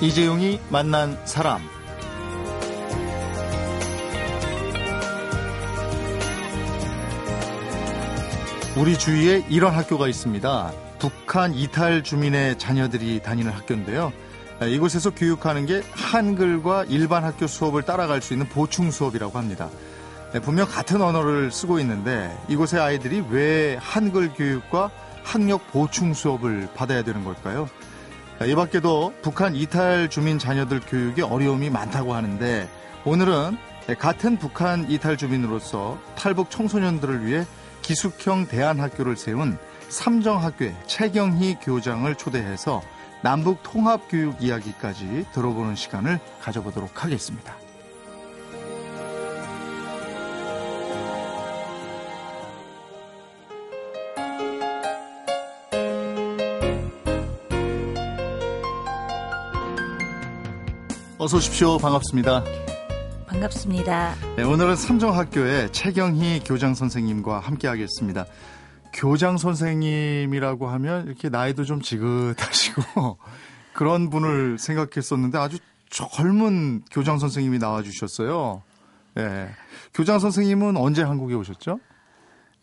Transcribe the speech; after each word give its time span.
이재용이 0.00 0.60
만난 0.70 1.18
사람 1.24 1.60
우리 8.76 8.96
주위에 8.96 9.44
이런 9.48 9.74
학교가 9.74 10.06
있습니다. 10.06 10.72
북한 11.00 11.52
이탈 11.52 12.04
주민의 12.04 12.58
자녀들이 12.58 13.20
다니는 13.24 13.50
학교인데요. 13.50 14.12
이곳에서 14.68 15.10
교육하는 15.10 15.66
게 15.66 15.82
한글과 15.90 16.84
일반 16.84 17.24
학교 17.24 17.48
수업을 17.48 17.82
따라갈 17.82 18.22
수 18.22 18.34
있는 18.34 18.48
보충 18.48 18.92
수업이라고 18.92 19.36
합니다. 19.36 19.68
분명 20.44 20.68
같은 20.68 21.02
언어를 21.02 21.50
쓰고 21.50 21.80
있는데 21.80 22.32
이곳의 22.48 22.78
아이들이 22.78 23.24
왜 23.30 23.76
한글 23.80 24.32
교육과 24.32 24.92
학력 25.24 25.72
보충 25.72 26.14
수업을 26.14 26.68
받아야 26.76 27.02
되는 27.02 27.24
걸까요? 27.24 27.68
이 28.46 28.54
밖에도 28.54 29.12
북한 29.20 29.56
이탈 29.56 30.08
주민 30.08 30.38
자녀들 30.38 30.80
교육에 30.80 31.22
어려움이 31.22 31.70
많다고 31.70 32.14
하는데 32.14 32.68
오늘은 33.04 33.58
같은 33.98 34.36
북한 34.38 34.88
이탈 34.88 35.16
주민으로서 35.16 35.98
탈북 36.14 36.50
청소년들을 36.50 37.26
위해 37.26 37.44
기숙형 37.82 38.46
대안학교를 38.46 39.16
세운 39.16 39.58
삼정학교의 39.88 40.76
최경희 40.86 41.56
교장을 41.62 42.14
초대해서 42.14 42.80
남북 43.22 43.62
통합 43.64 44.02
교육 44.08 44.40
이야기까지 44.40 45.26
들어보는 45.32 45.74
시간을 45.74 46.20
가져보도록 46.40 47.02
하겠습니다. 47.02 47.56
어서 61.28 61.36
오십시오. 61.36 61.76
반갑습니다. 61.76 62.42
반갑습니다. 63.26 64.14
네, 64.38 64.44
오늘은 64.44 64.76
삼정학교의 64.76 65.70
최경희 65.72 66.40
교장 66.46 66.72
선생님과 66.74 67.40
함께 67.40 67.68
하겠습니다. 67.68 68.24
교장 68.94 69.36
선생님이라고 69.36 70.68
하면 70.68 71.06
이렇게 71.06 71.28
나이도 71.28 71.64
좀 71.64 71.82
지긋하시고 71.82 73.18
그런 73.76 74.08
분을 74.08 74.58
생각했었는데 74.58 75.36
아주 75.36 75.58
젊은 75.90 76.80
교장 76.90 77.18
선생님이 77.18 77.58
나와 77.58 77.82
주셨어요. 77.82 78.62
네. 79.12 79.50
교장 79.92 80.20
선생님은 80.20 80.78
언제 80.78 81.02
한국에 81.02 81.34
오셨죠? 81.34 81.78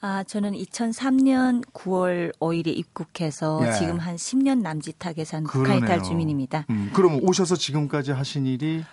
아, 0.01 0.23
저는 0.23 0.53
2003년 0.53 1.65
9월 1.73 2.31
5일에 2.39 2.67
입국해서 2.67 3.59
네. 3.61 3.71
지금 3.73 3.97
한 3.97 4.15
10년 4.15 4.61
남짓하게 4.61 5.25
산 5.25 5.43
북한 5.43 5.77
이탈 5.77 6.03
주민입니다. 6.03 6.65
음, 6.69 6.91
그럼 6.93 7.19
오셔서 7.23 7.55
지금까지 7.55 8.11
하신 8.11 8.45
일이 8.45 8.83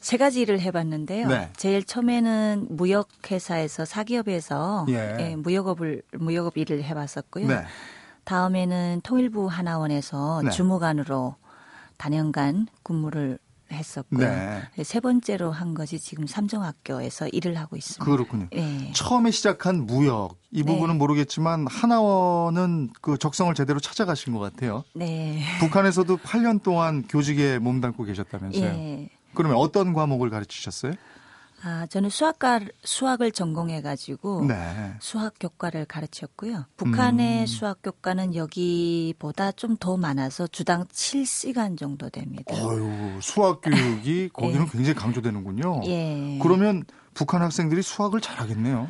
세 0.00 0.16
가지 0.16 0.40
일을 0.42 0.60
해봤는데요. 0.60 1.26
네. 1.26 1.50
제일 1.56 1.82
처음에는 1.82 2.68
무역회사에서 2.70 3.84
사기업에서 3.84 4.86
예. 4.90 5.16
예, 5.18 5.36
무역업을 5.36 6.02
무역업 6.12 6.56
일을 6.58 6.84
해봤었고요. 6.84 7.48
네. 7.48 7.64
다음에는 8.24 9.00
통일부 9.02 9.46
하나원에서 9.46 10.42
네. 10.44 10.50
주무관으로 10.50 11.36
단연간 11.96 12.68
근무를 12.82 13.38
했었고요. 13.70 14.20
네. 14.20 14.62
세 14.84 15.00
번째로 15.00 15.50
한 15.50 15.74
것이 15.74 15.98
지금 15.98 16.26
삼정학교에서 16.26 17.28
일을 17.28 17.56
하고 17.56 17.76
있습니다. 17.76 18.04
그렇군요. 18.04 18.48
네. 18.52 18.92
처음에 18.94 19.30
시작한 19.30 19.86
무역 19.86 20.38
이 20.50 20.62
네. 20.62 20.72
부분은 20.72 20.94
네. 20.94 20.98
모르겠지만 20.98 21.66
하나원은 21.66 22.90
그 23.00 23.18
적성을 23.18 23.52
제대로 23.54 23.80
찾아가신 23.80 24.32
것 24.32 24.38
같아요. 24.38 24.84
네. 24.94 25.42
북한에서도 25.60 26.16
8년 26.18 26.62
동안 26.62 27.06
교직에 27.08 27.58
몸담고 27.58 28.04
계셨다면서요. 28.04 28.64
예. 28.64 29.08
그러면 29.34 29.58
어떤 29.58 29.92
과목을 29.92 30.30
가르치셨어요? 30.30 30.92
아, 31.62 31.86
저는 31.86 32.10
수학과 32.10 32.60
수학을 32.84 33.32
전공해 33.32 33.80
가지고 33.82 34.44
네. 34.46 34.94
수학 35.00 35.34
교과를 35.40 35.84
가르쳤고요. 35.86 36.66
북한의 36.76 37.40
음. 37.42 37.46
수학 37.46 37.82
교과는 37.82 38.34
여기보다 38.34 39.52
좀 39.52 39.76
더 39.78 39.96
많아서 39.96 40.46
주당 40.46 40.84
7시간 40.86 41.76
정도 41.78 42.08
됩니다. 42.08 42.54
어유, 42.54 43.18
수학 43.20 43.60
교육이 43.60 44.30
거기는 44.32 44.62
예. 44.62 44.70
굉장히 44.70 44.94
강조되는군요. 44.94 45.82
예. 45.86 46.38
그러면 46.42 46.84
북한 47.14 47.42
학생들이 47.42 47.82
수학을 47.82 48.20
잘하겠네요. 48.20 48.88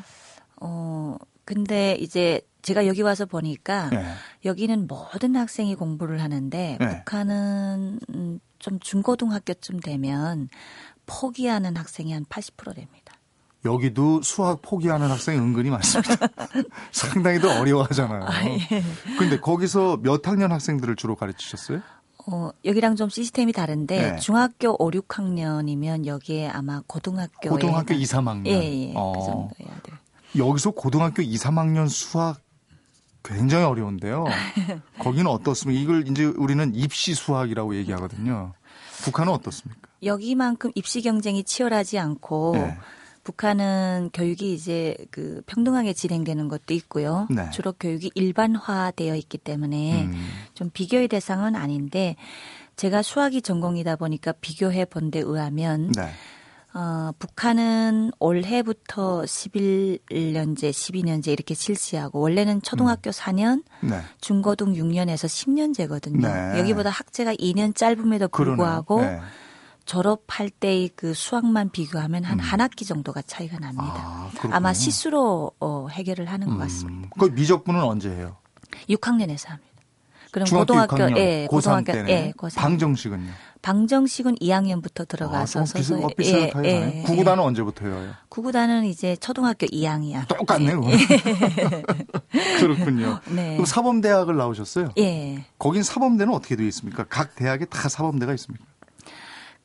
어, 0.60 1.16
근데 1.44 1.96
이제 2.00 2.40
제가 2.62 2.86
여기 2.86 3.02
와서 3.02 3.26
보니까 3.26 3.90
네. 3.90 4.04
여기는 4.44 4.86
모든 4.88 5.36
학생이 5.36 5.74
공부를 5.76 6.20
하는데 6.22 6.76
네. 6.80 6.98
북한은 6.98 8.00
음, 8.10 8.40
좀 8.58 8.80
중고등학교쯤 8.80 9.80
되면 9.80 10.48
포기하는 11.06 11.76
학생이 11.76 12.12
한 12.12 12.24
80% 12.24 12.74
됩니다. 12.74 13.14
여기도 13.64 14.22
수학 14.22 14.62
포기하는 14.62 15.10
학생이 15.10 15.38
은근히 15.38 15.70
많습니다. 15.70 16.28
상당히 16.92 17.40
더 17.40 17.58
어려워하잖아요. 17.60 18.24
아, 18.24 18.44
예. 18.44 18.82
근데 19.18 19.38
거기서 19.40 19.98
몇 20.02 20.26
학년 20.26 20.52
학생들을 20.52 20.94
주로 20.96 21.16
가르치셨어요? 21.16 21.80
어, 22.28 22.50
여기랑 22.64 22.96
좀 22.96 23.08
시스템이 23.08 23.52
다른데 23.52 24.12
네. 24.12 24.18
중학교 24.18 24.76
5, 24.82 24.90
6학년이면 24.90 26.06
여기에 26.06 26.48
아마 26.48 26.82
고등학교 26.86 27.50
고등학교 27.50 27.94
2, 27.94 28.02
3학년. 28.02 28.46
예, 28.46 28.88
예. 28.88 28.92
그 28.92 28.98
어. 28.98 29.12
그 29.12 29.24
정도 29.24 29.50
해야 29.60 29.80
돼요. 29.82 29.96
여기서 30.36 30.72
고등학교 30.72 31.22
2, 31.22 31.36
3학년 31.36 31.88
수학 31.88 32.40
굉장히 33.22 33.64
어려운데요. 33.64 34.24
거기는 34.98 35.26
어떻습니까? 35.26 35.80
이걸 35.80 36.08
이제 36.08 36.24
우리는 36.24 36.74
입시 36.74 37.14
수학이라고 37.14 37.76
얘기하거든요. 37.76 38.54
북한은 39.02 39.32
어떻습니까? 39.32 39.85
여기만큼 40.02 40.72
입시 40.74 41.02
경쟁이 41.02 41.44
치열하지 41.44 41.98
않고 41.98 42.52
네. 42.54 42.76
북한은 43.24 44.10
교육이 44.12 44.54
이제 44.54 44.96
그 45.10 45.42
평등하게 45.46 45.94
진행되는 45.94 46.46
것도 46.48 46.74
있고요. 46.74 47.26
네. 47.28 47.50
주로 47.50 47.72
교육이 47.72 48.12
일반화되어 48.14 49.16
있기 49.16 49.38
때문에 49.38 50.04
음. 50.04 50.28
좀 50.54 50.70
비교의 50.70 51.08
대상은 51.08 51.56
아닌데 51.56 52.14
제가 52.76 53.02
수학이 53.02 53.42
전공이다 53.42 53.96
보니까 53.96 54.32
비교해 54.40 54.84
본 54.84 55.10
데 55.10 55.18
의하면 55.20 55.90
네. 55.92 56.10
어, 56.74 57.10
북한은 57.18 58.10
올해부터 58.18 59.22
11년제, 59.22 60.70
12년제 60.70 61.28
이렇게 61.28 61.54
실시하고 61.54 62.20
원래는 62.20 62.60
초등학교 62.60 63.08
음. 63.08 63.12
4년, 63.12 63.62
네. 63.80 64.00
중고등 64.20 64.74
6년에서 64.74 65.26
10년제거든요. 65.26 66.20
네. 66.20 66.58
여기보다 66.60 66.90
학제가 66.90 67.34
2년 67.34 67.74
짧음에도 67.74 68.28
불구하고 68.28 69.00
네. 69.00 69.20
졸업할 69.86 70.50
때의 70.50 70.90
그 70.94 71.14
수학만 71.14 71.70
비교하면 71.70 72.24
한한 72.24 72.60
음. 72.60 72.62
학기 72.62 72.84
정도가 72.84 73.22
차이가 73.22 73.58
납니다. 73.58 74.30
아, 74.50 74.60
마 74.60 74.72
시수로 74.72 75.52
어, 75.60 75.86
해결을 75.88 76.26
하는 76.26 76.48
것 76.48 76.54
음. 76.54 76.58
같습니다. 76.58 77.10
그 77.18 77.26
미적분은 77.26 77.82
언제 77.82 78.10
해요? 78.10 78.36
6학년에서 78.90 79.48
합니다. 79.48 79.76
그럼 80.32 80.48
고등학교, 80.50 80.96
6학년, 80.96 81.16
예, 81.16 81.46
고등학교, 81.48 81.92
예, 82.10 82.32
고3. 82.36 82.56
방정식은요? 82.56 83.30
방정식은 83.62 84.34
2학년부터 84.34 85.08
들어가서 85.08 85.60
아, 85.60 85.64
비슷, 85.74 85.94
어, 85.94 86.62
예, 86.62 86.98
예, 86.98 87.02
구구단은 87.06 87.42
예. 87.42 87.46
언제부터 87.46 87.86
해요? 87.86 88.12
구구단은 88.28 88.84
이제 88.84 89.16
초등학교 89.16 89.66
2학년. 89.66 90.28
똑같네요. 90.28 90.82
예. 90.84 90.96
그렇군요. 92.60 93.20
네. 93.30 93.52
그럼 93.52 93.64
사범대학을 93.64 94.36
나오셨어요? 94.36 94.90
예. 94.98 95.46
거긴 95.58 95.82
사범대는 95.82 96.34
어떻게 96.34 96.54
되어 96.54 96.66
있습니까? 96.66 97.04
각 97.08 97.34
대학에 97.34 97.64
다 97.64 97.88
사범대가 97.88 98.34
있습니까? 98.34 98.64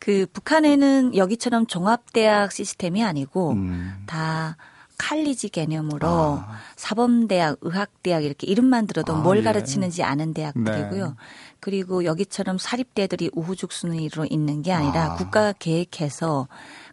그 0.02 0.26
북한에는 0.34 1.16
여기처럼 1.16 1.68
종합대학 1.68 2.52
시스템이 2.52 3.04
아니고 3.04 3.52
음. 3.52 3.94
다 4.08 4.58
칼리지 4.98 5.50
개념으로 5.50 6.08
아. 6.08 6.58
사범대학, 6.76 7.60
의학대학 7.62 8.24
이렇게 8.24 8.48
이름만 8.48 8.88
들어도 8.88 9.14
아, 9.14 9.18
뭘 9.18 9.38
예. 9.38 9.44
가르치는지 9.44 10.02
아는 10.02 10.34
대학들이고요. 10.34 11.06
네. 11.06 11.14
그리고 11.60 12.04
여기처럼 12.04 12.58
사립대들이 12.58 13.30
우후죽순위로 13.34 14.26
있는 14.28 14.64
게 14.64 14.74
아니라 14.74 15.14
아. 15.14 15.16
국가가 15.18 15.54
계획해서 15.54 16.48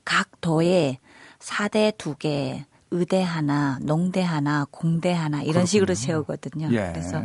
각 0.04 0.42
도에 0.42 0.98
사대 1.38 1.94
두 1.96 2.14
개, 2.14 2.66
의대 2.90 3.22
하나, 3.22 3.78
농대 3.80 4.20
하나, 4.20 4.66
공대 4.70 5.14
하나 5.14 5.38
이런 5.38 5.52
그렇군요. 5.52 5.66
식으로 5.66 5.94
세우거든요. 5.94 6.68
예. 6.72 6.90
그래서 6.92 7.22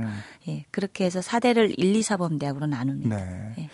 예, 0.48 0.64
그렇게 0.72 1.04
해서 1.04 1.22
사대를 1.22 1.78
1, 1.78 1.94
2, 1.94 2.02
사범대학으로 2.04 2.68
나눕니다. 2.68 3.18
네. 3.18 3.56
예. 3.58 3.70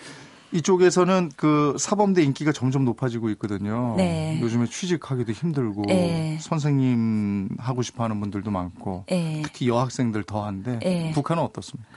이쪽에서는 0.51 1.31
그 1.35 1.75
사범대 1.77 2.23
인기가 2.23 2.51
점점 2.51 2.85
높아지고 2.85 3.29
있거든요. 3.31 3.95
네. 3.97 4.39
요즘에 4.41 4.65
취직하기도 4.65 5.31
힘들고 5.31 5.83
네. 5.87 6.37
선생님 6.41 7.49
하고 7.59 7.81
싶어 7.81 8.03
하는 8.03 8.19
분들도 8.19 8.49
많고 8.49 9.05
네. 9.07 9.41
특히 9.45 9.67
여학생들 9.67 10.23
더한데 10.23 10.79
네. 10.79 11.11
북한은 11.13 11.43
어떻습니까? 11.43 11.89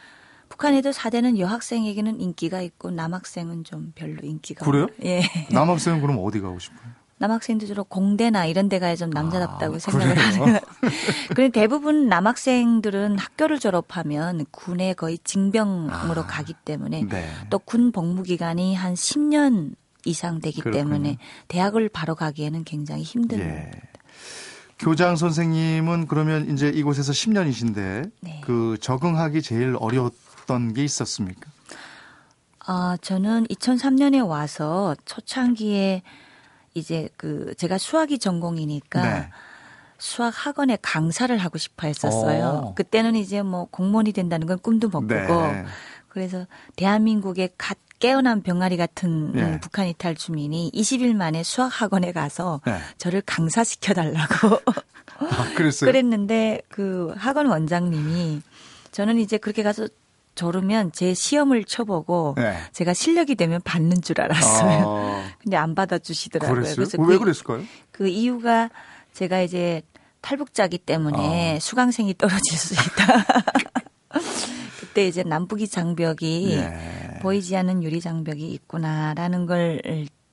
북한에도 0.49 0.93
사대는 0.93 1.39
여학생에게는 1.39 2.21
인기가 2.21 2.61
있고 2.61 2.91
남학생은 2.91 3.65
좀 3.65 3.93
별로 3.95 4.19
인기가 4.23 4.67
그래요? 4.67 4.87
예. 5.03 5.23
남학생은 5.51 6.03
그럼 6.03 6.19
어디 6.21 6.41
가고 6.41 6.59
싶어요? 6.59 7.02
남학생들 7.23 7.69
주로 7.69 7.85
공대나 7.85 8.47
이런 8.47 8.69
데 8.69 8.81
가야 8.81 8.97
좀 8.97 9.11
남자답다고 9.11 9.77
아, 9.77 9.79
생각을 9.79 10.19
하는. 10.19 10.59
그런데 11.29 11.49
대부분 11.61 12.09
남학생들은 12.09 13.17
학교를 13.17 13.61
졸업하면 13.61 14.45
군에 14.51 14.93
거의 14.93 15.19
징병으로 15.23 16.23
아, 16.23 16.27
가기 16.27 16.55
때문에 16.65 17.07
네. 17.09 17.29
또군 17.49 17.93
복무 17.93 18.25
기간이 18.25 18.75
한 18.75 18.95
10년 18.95 19.77
이상 20.05 20.41
되기 20.41 20.63
그렇군요. 20.63 20.83
때문에 20.83 21.19
대학을 21.47 21.91
바로 21.91 22.17
가기에는 22.17 22.65
굉장히 22.65 23.05
힘든. 23.05 23.39
예. 23.39 23.71
교장 24.81 25.15
선생님은 25.15 26.09
그러면 26.09 26.51
이제 26.51 26.71
이곳에서 26.71 27.13
10년이신데 27.13 28.11
네. 28.21 28.41
그 28.43 28.77
적응하기 28.81 29.43
제일 29.43 29.77
어려웠던 29.79 30.75
게 30.75 30.83
있었습니까? 30.83 31.49
아, 32.67 32.97
저는 33.01 33.47
2003년에 33.47 34.27
와서 34.27 34.97
초창기에 35.05 36.03
이제 36.75 37.09
그 37.17 37.55
제가 37.57 37.79
수학이 37.79 38.19
전공이니까 38.19 39.03
네. 39.03 39.31
수학 39.99 40.33
학원에 40.35 40.79
강사를 40.83 41.37
하고 41.39 41.59
싶어 41.59 41.87
했었어요. 41.87 42.45
오. 42.45 42.67
어. 42.69 42.75
그때는 42.75 43.15
이제 43.15 43.43
뭐 43.43 43.67
공무원이 43.71 44.13
된다는 44.13 44.47
건 44.47 44.59
꿈도 44.59 44.89
못 44.89 45.05
네. 45.05 45.27
꾸고 45.27 45.43
그래서 46.09 46.47
대한민국의 46.77 47.51
갓 47.57 47.79
깨어난 47.99 48.43
병아리 48.43 48.77
같은 48.77 49.31
네. 49.31 49.61
북한 49.61 49.87
이탈 49.87 50.17
주민이 50.17 50.73
20일 50.75 51.15
만에 51.15 51.45
수학 51.45 51.69
학원에 51.69 52.11
가서 52.11 52.61
네. 52.67 52.77
저를 52.99 53.23
강사시켜 53.25 53.95
달라고 53.95 54.61
아, 55.19 55.55
그랬어요? 55.55 55.87
그랬는데 55.89 56.63
그 56.69 57.15
학원 57.17 57.47
원장님이 57.47 58.43
저는 58.91 59.19
이제 59.19 59.39
그렇게 59.39 59.63
가서 59.63 59.87
저르면 60.35 60.93
제 60.93 61.15
시험을 61.15 61.65
쳐보고 61.65 62.35
네. 62.37 62.57
제가 62.73 62.95
실력이 62.95 63.35
되면 63.35 63.61
받는 63.63 64.03
줄 64.03 64.21
알았어요. 64.21 64.85
아. 64.87 65.25
근데 65.43 65.57
안 65.57 65.75
받아주시더라고요. 65.75 66.55
그랬어요? 66.55 66.77
그래서 66.77 67.03
왜 67.03 67.19
그, 67.19 67.19
그랬을까요? 67.19 67.63
그 67.91 68.09
이유가 68.09 68.71
제가 69.13 69.43
이제 69.43 69.83
탈북자기 70.21 70.79
때문에 70.79 71.57
아. 71.57 71.59
수강생이 71.59 72.15
떨어질 72.17 72.57
수 72.57 72.75
있다. 72.75 73.25
그때 74.81 75.07
이제 75.07 75.23
남북이 75.23 75.69
장벽이 75.69 76.57
네. 76.57 77.19
보이지 77.21 77.57
않는 77.57 77.83
유리 77.83 78.01
장벽이 78.01 78.53
있구나라는 78.53 79.47
걸 79.47 79.81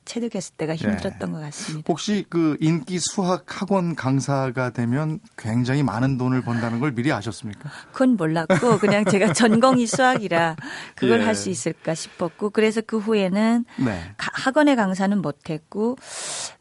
체득했을 0.09 0.55
때가 0.57 0.73
네. 0.73 0.79
힘들었던 0.79 1.19
네. 1.19 1.31
것 1.31 1.39
같습니다. 1.45 1.85
혹시 1.87 2.25
그 2.29 2.57
인기 2.59 2.99
수학 2.99 3.45
학원 3.47 3.95
강사가 3.95 4.71
되면 4.71 5.19
굉장히 5.37 5.83
많은 5.83 6.17
돈을 6.17 6.41
번다는 6.41 6.79
걸 6.79 6.93
미리 6.93 7.11
아셨습니까? 7.11 7.69
그건 7.91 8.17
몰랐고 8.17 8.79
그냥 8.79 9.05
제가 9.05 9.33
전공이 9.33 9.85
수학이라 9.85 10.55
그걸 10.95 11.21
예. 11.21 11.25
할수 11.25 11.49
있을까 11.49 11.93
싶었고 11.93 12.49
그래서 12.49 12.81
그 12.81 12.97
후에는 12.97 13.65
네. 13.77 14.15
학원의 14.17 14.75
강사는 14.75 15.21
못했고 15.21 15.95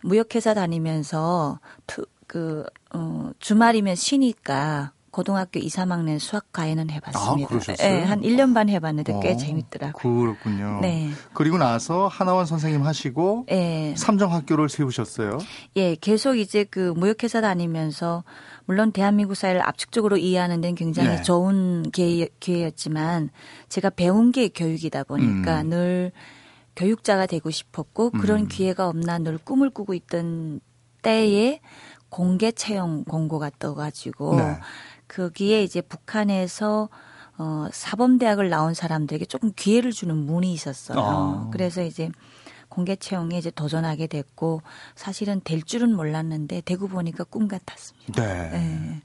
무역회사 0.02 0.52
다니면서 0.52 1.58
그 2.26 2.66
어, 2.92 3.30
주말이면 3.38 3.96
쉬니까 3.96 4.92
고등학교 5.10 5.58
2, 5.58 5.68
3학년 5.68 6.18
수학 6.18 6.52
과외는 6.52 6.90
해봤습니다. 6.90 7.54
아, 7.54 7.76
네, 7.76 8.02
한 8.04 8.20
1년 8.20 8.54
반 8.54 8.68
해봤는데 8.68 9.20
꽤 9.22 9.32
어, 9.32 9.36
재밌더라고요. 9.36 10.20
그렇군요. 10.20 10.80
네. 10.80 11.10
그리고 11.34 11.58
나서 11.58 12.08
하나원 12.08 12.46
선생님 12.46 12.82
하시고 12.82 13.46
네. 13.48 13.94
삼정학교를 13.96 14.68
세우셨어요. 14.68 15.38
예, 15.76 15.94
계속 15.94 16.36
이제 16.36 16.64
그 16.64 16.92
무역회사 16.96 17.40
다니면서 17.40 18.24
물론 18.66 18.92
대한민국 18.92 19.34
사회를 19.34 19.66
압축적으로 19.66 20.16
이해하는 20.18 20.60
데는 20.60 20.74
굉장히 20.74 21.08
네. 21.08 21.22
좋은 21.22 21.90
기회, 21.90 22.28
기회였지만 22.38 23.30
제가 23.68 23.90
배운 23.90 24.30
게 24.30 24.48
교육이다 24.48 25.04
보니까 25.04 25.62
음. 25.62 25.70
늘 25.70 26.12
교육자가 26.76 27.26
되고 27.26 27.50
싶었고 27.50 28.10
그런 28.10 28.42
음. 28.42 28.48
기회가 28.48 28.88
없나 28.88 29.18
늘 29.18 29.38
꿈을 29.38 29.70
꾸고 29.70 29.94
있던 29.94 30.60
때에 31.02 31.60
공개 32.08 32.52
채용 32.52 33.04
공고가 33.04 33.50
떠가지고 33.58 34.36
네. 34.36 34.58
거기에 35.08 35.62
이제 35.62 35.80
북한에서 35.80 36.88
어, 37.38 37.68
사범대학을 37.72 38.48
나온 38.50 38.74
사람들에게 38.74 39.24
조금 39.26 39.52
기회를 39.54 39.92
주는 39.92 40.16
문이 40.16 40.52
있었어요. 40.52 40.98
아. 40.98 41.50
그래서 41.52 41.82
이제 41.82 42.10
공개 42.68 42.96
채용에 42.96 43.38
이제 43.38 43.50
도전하게 43.50 44.08
됐고 44.08 44.62
사실은 44.94 45.40
될 45.42 45.62
줄은 45.62 45.94
몰랐는데 45.94 46.62
대구 46.62 46.88
보니까 46.88 47.24
꿈 47.24 47.48
같았습니다. 47.48 48.22
네. 48.22 48.50
네. 48.50 49.02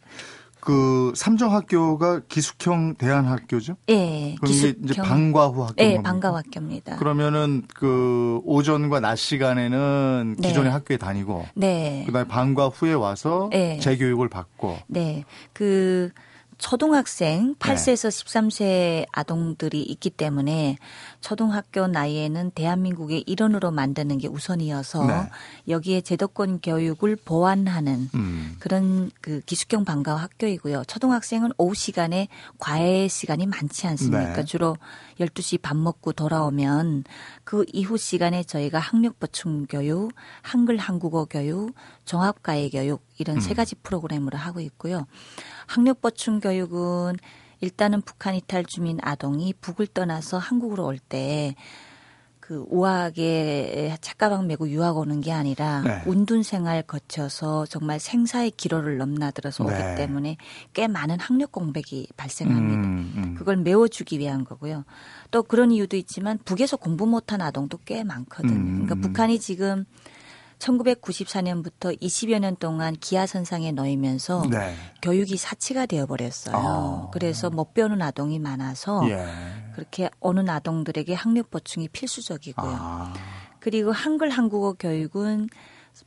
그 0.63 1.11
삼정 1.13 1.53
학교가 1.53 2.21
기숙형 2.29 2.95
대안 2.95 3.25
학교죠? 3.25 3.75
예. 3.89 4.33
그럼 4.35 4.49
기숙형. 4.49 4.75
이제 4.85 5.01
방과 5.01 5.47
후 5.47 5.63
학교. 5.63 5.83
예, 5.83 6.01
방과 6.01 6.29
후 6.29 6.37
학교입니다. 6.37 6.95
그러면은 6.95 7.63
그 7.75 8.39
오전과 8.45 9.01
낮 9.01 9.17
시간에는 9.17 10.37
네. 10.39 10.47
기존의 10.47 10.71
학교에 10.71 10.95
다니고, 10.95 11.45
네. 11.55 12.03
그다음에 12.05 12.29
방과 12.29 12.69
후에 12.69 12.93
와서 12.93 13.49
네. 13.51 13.77
재교육을 13.79 14.29
받고. 14.29 14.77
네. 14.87 15.25
그 15.51 16.11
초등학생 16.63 17.55
8세에서 17.55 18.09
네. 18.09 19.03
13세 19.03 19.05
아동들이 19.11 19.83
있기 19.83 20.09
때문에 20.09 20.77
초등학교 21.19 21.87
나이에는 21.87 22.51
대한민국의 22.51 23.25
일원으로 23.27 23.69
만드는 23.69 24.17
게 24.17 24.29
우선이어서 24.29 25.05
네. 25.05 25.29
여기에 25.67 26.01
제도권 26.01 26.61
교육을 26.61 27.17
보완하는 27.17 28.09
음. 28.15 28.55
그런 28.59 29.11
그 29.19 29.41
기숙형 29.41 29.83
방과 29.83 30.15
학교이고요. 30.15 30.85
초등학생은 30.87 31.51
오후 31.57 31.75
시간에 31.75 32.29
과외 32.59 33.09
시간이 33.09 33.45
많지 33.45 33.85
않습니까? 33.85 34.33
네. 34.33 34.45
주로 34.45 34.77
12시 35.19 35.61
밥 35.61 35.77
먹고 35.77 36.13
돌아오면 36.13 37.03
그 37.43 37.65
이후 37.71 37.97
시간에 37.97 38.43
저희가 38.43 38.79
학력 38.79 39.19
보충 39.19 39.65
교육, 39.67 40.11
한글 40.41 40.77
한국어 40.77 41.25
교육, 41.25 41.73
종합과외 42.05 42.69
교육 42.69 43.05
이런 43.17 43.37
음. 43.37 43.41
세 43.41 43.53
가지 43.53 43.75
프로그램으로 43.75 44.37
하고 44.37 44.59
있고요. 44.59 45.05
학력 45.67 46.01
보충 46.01 46.39
교육은 46.39 47.17
일단은 47.61 48.01
북한 48.01 48.35
이탈 48.35 48.65
주민 48.65 48.97
아동이 49.01 49.53
북을 49.61 49.87
떠나서 49.87 50.37
한국으로 50.37 50.85
올때 50.85 51.55
그 52.53 52.65
우아하게 52.69 53.97
착가방 53.99 54.45
메고 54.45 54.69
유학 54.69 54.97
오는 54.97 55.21
게 55.21 55.31
아니라 55.31 55.81
네. 55.81 56.03
운둔 56.05 56.43
생활 56.43 56.83
거쳐서 56.83 57.65
정말 57.65 57.99
생사의 57.99 58.51
기로를 58.51 58.99
넘나들어서 58.99 59.63
오기 59.63 59.73
네. 59.73 59.95
때문에 59.95 60.37
꽤 60.73 60.87
많은 60.87 61.19
학력 61.19 61.51
공백이 61.51 62.09
발생합니다. 62.15 62.87
음, 62.87 63.13
음. 63.17 63.35
그걸 63.35 63.57
메워주기 63.57 64.19
위한 64.19 64.43
거고요. 64.43 64.85
또 65.31 65.41
그런 65.41 65.71
이유도 65.71 65.97
있지만 65.97 66.37
북에서 66.45 66.77
공부 66.77 67.07
못한 67.07 67.41
아동도 67.41 67.79
꽤 67.85 68.03
많거든요. 68.03 68.53
음, 68.53 68.85
그러니까 68.85 69.07
북한이 69.07 69.39
지금 69.39 69.85
1994년부터 70.63 71.99
20여 72.01 72.39
년 72.39 72.55
동안 72.55 72.95
기아선상에 72.95 73.71
놓이면서 73.71 74.47
네. 74.49 74.75
교육이 75.01 75.37
사치가 75.37 75.85
되어버렸어요. 75.85 76.55
아. 76.55 77.09
그래서 77.11 77.49
못 77.49 77.73
배우는 77.73 78.01
아동이 78.01 78.39
많아서 78.39 79.07
예. 79.09 79.25
그렇게 79.75 80.09
오는 80.19 80.49
아동들에게 80.49 81.13
학력 81.13 81.51
보충이 81.51 81.89
필수적이고요. 81.89 82.77
아. 82.79 83.13
그리고 83.59 83.91
한글 83.91 84.29
한국어 84.29 84.73
교육은 84.73 85.49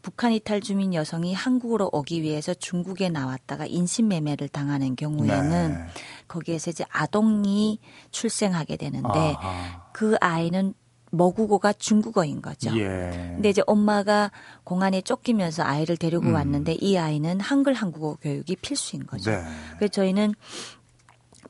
북한 0.03 0.33
이탈 0.33 0.61
주민 0.61 0.95
여성이 0.95 1.33
한국으로 1.33 1.91
오기 1.93 2.23
위해서 2.23 2.53
중국에 2.55 3.09
나왔다가 3.09 3.67
인신매매를 3.67 4.49
당하는 4.49 4.97
경우에는 4.97 5.75
네. 5.75 5.87
거기에서 6.27 6.71
이제 6.71 6.85
아동이 6.91 7.79
출생하게 8.11 8.77
되는데 8.77 9.37
아하. 9.39 9.91
그 9.93 10.17
아이는 10.21 10.75
모국어가 11.17 11.73
중국어인 11.73 12.43
거죠. 12.43 12.77
예. 12.79 13.11
근데 13.35 13.51
이제 13.51 13.63
엄마가 13.67 14.31
공안에 14.65 15.01
쫓기면서 15.01 15.63
아이를 15.63 15.97
데리고 15.97 16.27
음. 16.27 16.35
왔는데 16.35 16.75
이 16.81 16.97
아이는 16.97 17.41
한글 17.41 17.75
한국어 17.75 18.15
교육이 18.17 18.57
필수인 18.57 19.07
거죠. 19.07 19.31
네. 19.31 19.43
그래서 19.77 19.93
저희는 19.93 20.35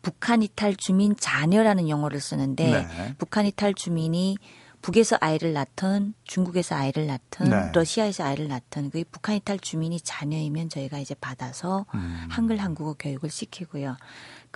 북한 0.03 0.43
이탈 0.43 0.77
주민 0.77 1.17
자녀라는 1.17 1.89
용어를 1.89 2.21
쓰는데 2.21 2.71
네. 2.71 3.15
북한 3.19 3.47
이탈 3.47 3.75
주민이 3.75 4.37
북에서 4.83 5.17
아이를 5.21 5.53
낳던 5.53 6.15
중국에서 6.23 6.77
아이를 6.77 7.09
낳던 7.09 7.51
네. 7.51 7.73
러시아에서 7.73 8.23
아이를 8.23 8.47
낳던 8.47 8.91
그 8.91 9.03
북한 9.11 9.35
이탈 9.35 9.59
주민이 9.59 10.01
자녀이면 10.01 10.69
저희가 10.69 10.99
이제 10.99 11.17
받아서 11.21 11.87
음. 11.95 12.27
한글 12.31 12.59
한국어 12.59 12.95
교육을 12.97 13.29
시키고요. 13.29 13.97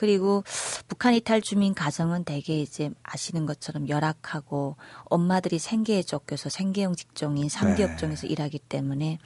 그리고 0.00 0.44
북한 0.88 1.12
이탈 1.12 1.42
주민 1.42 1.74
가정은 1.74 2.24
대개 2.24 2.58
이제 2.58 2.90
아시는 3.02 3.44
것처럼 3.44 3.86
열악하고 3.86 4.76
엄마들이 5.04 5.58
생계에 5.58 6.02
쫓겨서 6.02 6.48
생계형 6.48 6.96
직종인 6.96 7.50
삼기 7.50 7.82
업종에서 7.82 8.26
네. 8.26 8.32
일하기 8.32 8.60
때문에 8.60 9.18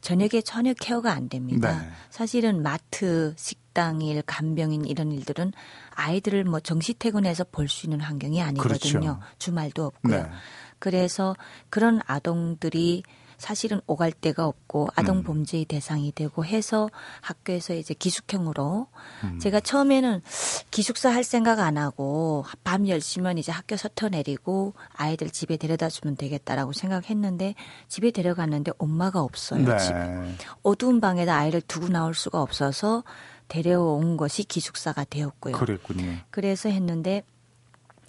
저녁에 0.00 0.42
전혀 0.44 0.74
케어가 0.74 1.12
안 1.12 1.28
됩니다. 1.28 1.82
네. 1.82 1.88
사실은 2.10 2.64
마트, 2.64 3.32
식당일, 3.36 4.22
간병인 4.22 4.86
이런 4.86 5.12
일들은 5.12 5.52
아이들을 5.94 6.42
뭐 6.42 6.58
정시 6.58 6.94
퇴근해서 6.94 7.44
볼 7.44 7.68
수 7.68 7.86
있는 7.86 8.00
환경이 8.00 8.42
아니거든요. 8.42 9.00
그렇죠. 9.00 9.20
주말도 9.38 9.86
없고요. 9.86 10.22
네. 10.24 10.28
그래서 10.80 11.36
그런 11.70 12.00
아동들이 12.06 13.04
사실은 13.38 13.80
오갈 13.86 14.10
데가 14.12 14.46
없고 14.46 14.88
아동 14.96 15.18
음. 15.18 15.22
범죄의 15.22 15.64
대상이 15.64 16.12
되고 16.12 16.44
해서 16.44 16.90
학교에서 17.20 17.72
이제 17.74 17.94
기숙형으로 17.94 18.88
음. 19.24 19.38
제가 19.38 19.60
처음에는 19.60 20.20
기숙사 20.72 21.10
할 21.10 21.22
생각 21.22 21.60
안 21.60 21.78
하고 21.78 22.44
밤 22.64 22.82
10시면 22.82 23.38
이제 23.38 23.52
학교 23.52 23.76
서터 23.76 24.08
내리고 24.08 24.74
아이들 24.92 25.30
집에 25.30 25.56
데려다 25.56 25.88
주면 25.88 26.16
되겠다라고 26.16 26.72
생각했는데 26.72 27.54
집에 27.86 28.10
데려갔는데 28.10 28.72
엄마가 28.76 29.20
없어요. 29.20 29.64
네. 29.64 29.78
집에. 29.78 30.34
어두운 30.62 31.00
방에다 31.00 31.34
아이를 31.36 31.60
두고 31.60 31.88
나올 31.88 32.14
수가 32.14 32.42
없어서 32.42 33.04
데려온 33.46 34.16
것이 34.16 34.42
기숙사가 34.42 35.04
되었고요. 35.04 35.56
그랬군요. 35.56 36.16
그래서 36.30 36.68
했는데 36.68 37.22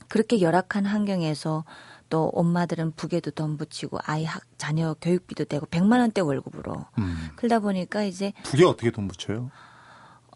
그렇게 0.08 0.42
열악한 0.42 0.86
환경에서 0.86 1.64
또 2.10 2.30
엄마들은 2.34 2.94
북에도 2.96 3.32
돈 3.32 3.58
붙이고 3.58 4.00
아이 4.04 4.26
학 4.26 4.44
자녀 4.58 4.96
교육비도 5.02 5.46
되고 5.46 5.66
100만 5.68 6.00
원대 6.00 6.22
월급으로 6.22 6.74
음. 6.98 7.30
그러다 7.36 7.60
보니까 7.60 8.04
이제 8.04 8.34
북에 8.44 8.66
어떻게 8.66 8.92
돈 8.92 9.08
붙여요? 9.08 9.52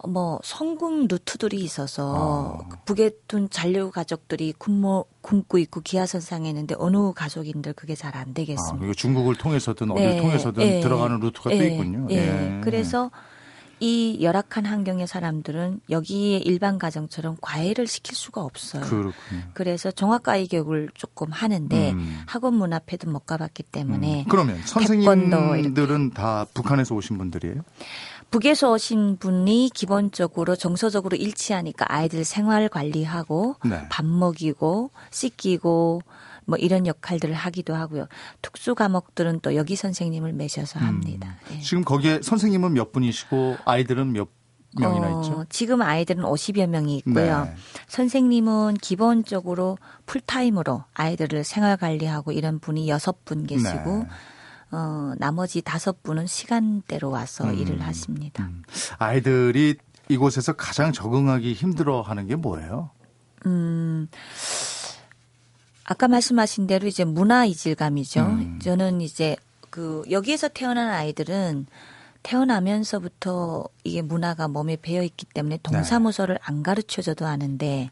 뭐 0.06 0.40
성금 0.44 1.08
루트들이 1.08 1.58
있어서 1.62 2.58
아. 2.70 2.76
북에 2.84 3.12
둔 3.28 3.50
잔류 3.50 3.90
가족들이 3.90 4.54
굶어 4.58 5.06
굶고 5.22 5.58
있고 5.60 5.80
기아선상에 5.80 6.50
있는데 6.50 6.76
어느 6.78 7.14
가족인들 7.14 7.72
그게 7.74 7.96
잘 7.96 8.14
안 8.16 8.34
되겠습니다. 8.34 8.86
아, 8.86 8.92
중국을 8.96 9.36
통해서든 9.36 9.88
네. 9.88 9.94
어디를 9.94 10.18
통해서든 10.22 10.64
네. 10.64 10.80
들어가는 10.82 11.20
루트가 11.20 11.50
네. 11.52 11.58
또 11.58 11.64
있군요. 11.64 12.08
예. 12.10 12.26
네. 12.26 12.62
그래서 12.64 13.12
이 13.84 14.20
열악한 14.22 14.66
환경의 14.66 15.08
사람들은 15.08 15.82
여기에 15.90 16.38
일반 16.38 16.80
가정처럼 16.80 17.36
과외를 17.42 17.86
시킬 17.86 18.16
수가 18.16 18.42
없어요. 18.42 18.82
그렇군요. 18.84 19.42
그래서 19.54 19.92
종합과외 19.92 20.48
교육을 20.48 20.88
조금 20.94 21.34
하는데 21.34 21.92
음. 21.92 22.22
학원 22.26 22.54
문 22.54 22.72
앞에도 22.72 23.12
못 23.12 23.26
가봤기 23.26 23.64
때문에 23.64 24.22
음. 24.22 24.26
그러면 24.30 24.58
선생님들은 24.64 26.12
다 26.12 26.46
북한에서 26.54 26.96
오신 26.96 27.18
분들이에요? 27.18 27.56
북에서 28.32 28.72
오신 28.72 29.18
분이 29.18 29.72
기본적으로 29.74 30.56
정서적으로 30.56 31.18
일치하니까 31.18 31.86
아이들 31.90 32.24
생활 32.24 32.70
관리하고 32.70 33.58
네. 33.66 33.86
밥 33.90 34.06
먹이고 34.06 34.92
씻기고 35.12 36.04
뭐 36.46 36.58
이런 36.58 36.88
역할들을 36.88 37.34
하기도 37.34 37.76
하고요. 37.76 38.08
특수 38.42 38.76
과목들은 38.76 39.40
또 39.42 39.56
여기 39.56 39.76
선생님을 39.76 40.34
매셔서 40.34 40.80
음. 40.80 40.86
합니다. 40.86 41.38
음. 41.50 41.56
네. 41.56 41.60
지금 41.62 41.84
거기에 41.84 42.20
선생님은 42.22 42.74
몇 42.74 42.92
분이시고 42.92 43.58
아이들은 43.66 44.14
몇 44.14 44.30
명이나 44.80 45.16
어, 45.18 45.22
있죠? 45.22 45.46
지금 45.50 45.82
아이들은 45.82 46.24
50여 46.24 46.68
명이 46.68 46.98
있고요. 46.98 47.46
네. 47.46 47.56
선생님은 47.88 48.76
기본적으로 48.76 49.78
풀타임으로 50.06 50.84
아이들을 50.94 51.44
생활 51.44 51.78
관리하고 51.78 52.32
이런 52.32 52.60
분이 52.60 52.90
여섯 52.90 53.24
분 53.26 53.46
계시고 53.46 53.98
네. 54.04 54.08
어, 54.72 55.14
나머지 55.20 55.62
다섯 55.62 56.02
분은 56.02 56.26
시간대로 56.26 57.12
와서 57.12 57.46
음, 57.46 57.56
일을 57.56 57.82
하십니다. 57.82 58.46
음. 58.46 58.64
아이들이 58.98 59.76
이곳에서 60.10 60.54
가장 60.54 60.92
적응하기 60.92 61.54
힘들어 61.54 62.02
하는 62.02 62.28
게 62.28 62.36
뭐예요? 62.36 62.90
음, 63.46 64.08
아까 65.86 66.08
말씀하신 66.08 66.68
대로 66.68 66.88
이제 66.88 67.04
문화 67.04 67.46
이질감이죠. 67.46 68.22
음. 68.22 68.60
저는 68.62 69.02
이제 69.02 69.36
그 69.70 70.04
여기에서 70.10 70.48
태어난 70.48 70.90
아이들은 70.90 71.66
태어나면서부터 72.24 73.66
이게 73.84 74.02
문화가 74.02 74.48
몸에 74.48 74.78
배어 74.82 75.04
있기 75.04 75.26
때문에 75.26 75.60
동사무소를 75.62 76.36
네. 76.36 76.42
안 76.46 76.64
가르쳐줘도 76.64 77.26
아는데 77.26 77.90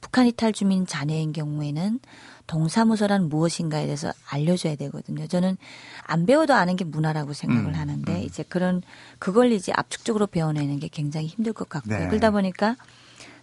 북한 0.00 0.26
이탈 0.26 0.52
주민 0.52 0.86
자녀인 0.86 1.32
경우에는 1.32 2.00
동사무소란 2.46 3.28
무엇인가에 3.28 3.84
대해서 3.84 4.12
알려줘야 4.30 4.76
되거든요. 4.76 5.26
저는 5.26 5.58
안 6.04 6.26
배워도 6.26 6.54
아는 6.54 6.76
게 6.76 6.84
문화라고 6.84 7.32
생각을 7.32 7.70
음, 7.70 7.74
하는데 7.74 8.12
음. 8.12 8.22
이제 8.22 8.44
그런 8.48 8.82
그걸 9.18 9.52
이제 9.52 9.72
압축적으로 9.74 10.26
배워내는 10.26 10.78
게 10.78 10.88
굉장히 10.88 11.26
힘들 11.26 11.52
것 11.52 11.68
같고요. 11.68 11.98
네. 11.98 12.08
그러다 12.08 12.30
보니까 12.30 12.76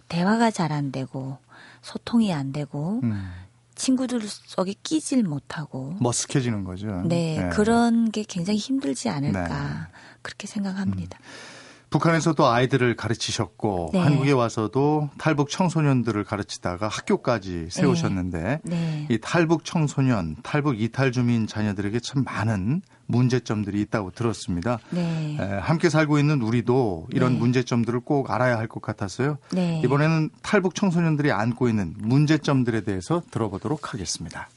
대화가 0.08 0.50
잘 0.50 0.72
안 0.72 0.90
되고 0.90 1.38
소통이 1.82 2.32
안 2.32 2.52
되고 2.52 3.00
음. 3.04 3.30
친구들 3.74 4.20
속에 4.22 4.74
끼질 4.82 5.24
못하고 5.24 5.94
머쓱해지는 6.00 6.64
거죠. 6.64 7.02
네, 7.06 7.38
네. 7.38 7.48
그런 7.50 8.10
게 8.10 8.22
굉장히 8.22 8.58
힘들지 8.58 9.08
않을까 9.08 9.48
네. 9.48 9.86
그렇게 10.22 10.46
생각합니다. 10.46 11.18
음. 11.20 11.53
북한에서도 11.94 12.44
아이들을 12.44 12.96
가르치셨고 12.96 13.90
네. 13.92 14.00
한국에 14.00 14.32
와서도 14.32 15.10
탈북 15.16 15.48
청소년들을 15.48 16.24
가르치다가 16.24 16.88
학교까지 16.88 17.68
세우셨는데 17.70 18.60
네. 18.64 18.76
네. 18.76 19.06
이 19.08 19.18
탈북 19.22 19.64
청소년, 19.64 20.34
탈북 20.42 20.80
이탈 20.80 21.12
주민 21.12 21.46
자녀들에게 21.46 22.00
참 22.00 22.24
많은 22.24 22.82
문제점들이 23.06 23.80
있다고 23.82 24.10
들었습니다. 24.10 24.80
네. 24.90 25.38
에, 25.40 25.44
함께 25.44 25.88
살고 25.88 26.18
있는 26.18 26.42
우리도 26.42 27.06
이런 27.12 27.34
네. 27.34 27.38
문제점들을 27.38 28.00
꼭 28.00 28.28
알아야 28.32 28.58
할 28.58 28.66
것 28.66 28.82
같았어요. 28.82 29.38
네. 29.52 29.80
이번에는 29.84 30.30
탈북 30.42 30.74
청소년들이 30.74 31.30
안고 31.30 31.68
있는 31.68 31.94
문제점들에 31.98 32.80
대해서 32.80 33.22
들어보도록 33.30 33.92
하겠습니다. 33.94 34.48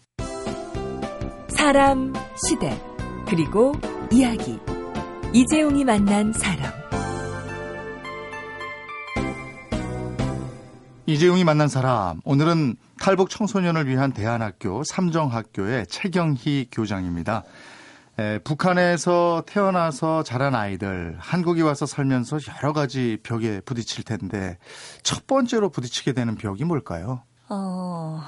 사람, 1.50 2.13
시대, 2.48 2.82
그리고 3.27 3.74
이야기. 4.12 4.58
이재용이 5.34 5.84
만난 5.86 6.34
사람. 6.34 6.87
이재용이 11.09 11.45
만난 11.45 11.69
사람. 11.69 12.19
오늘은 12.25 12.75
탈북 12.99 13.29
청소년을 13.29 13.87
위한 13.87 14.11
대안학교 14.11 14.83
삼정학교의 14.83 15.87
최경희 15.87 16.67
교장입니다. 16.69 17.43
에, 18.19 18.39
북한에서 18.39 19.43
태어나서 19.47 20.23
자란 20.23 20.53
아이들 20.53 21.15
한국에 21.17 21.61
와서 21.61 21.85
살면서 21.85 22.39
여러 22.57 22.73
가지 22.73 23.19
벽에 23.23 23.61
부딪힐 23.61 24.03
텐데 24.03 24.57
첫 25.01 25.27
번째로 25.27 25.69
부딪히게 25.69 26.11
되는 26.11 26.35
벽이 26.35 26.65
뭘까요? 26.65 27.23
어, 27.47 28.21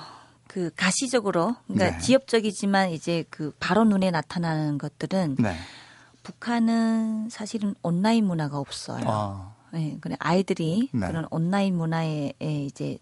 그 0.48 0.72
가시적으로 0.78 1.58
그러니까 1.68 1.98
네. 1.98 2.02
지역적이지만 2.02 2.92
이제 2.92 3.26
그 3.30 3.52
바로 3.60 3.84
눈에 3.84 4.10
나타나는 4.10 4.78
것들은 4.78 5.36
네. 5.38 5.54
북한은 6.24 7.28
사실은 7.30 7.76
온라인 7.82 8.26
문화가 8.26 8.58
없어요. 8.58 9.04
아. 9.06 9.59
네, 9.74 9.98
그래 10.02 10.16
아이들이 10.20 10.90
네. 10.92 11.08
그런 11.08 11.28
온라인 11.30 11.76
문화에 11.76 12.34
이제 12.40 12.98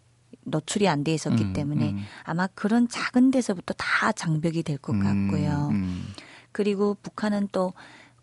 노출이 0.48 0.88
안 0.88 1.04
돼 1.04 1.14
있었기 1.14 1.44
음, 1.44 1.54
때문에 1.54 1.92
음. 1.92 2.04
아마 2.24 2.48
그런 2.48 2.88
작은 2.88 3.32
데서부터 3.32 3.74
다 3.78 4.12
장벽이 4.12 4.64
될것 4.64 4.96
음, 4.96 5.04
같고요. 5.04 5.70
음. 5.72 6.06
그리고 6.52 6.96
북한은 7.02 7.50
또 7.52 7.74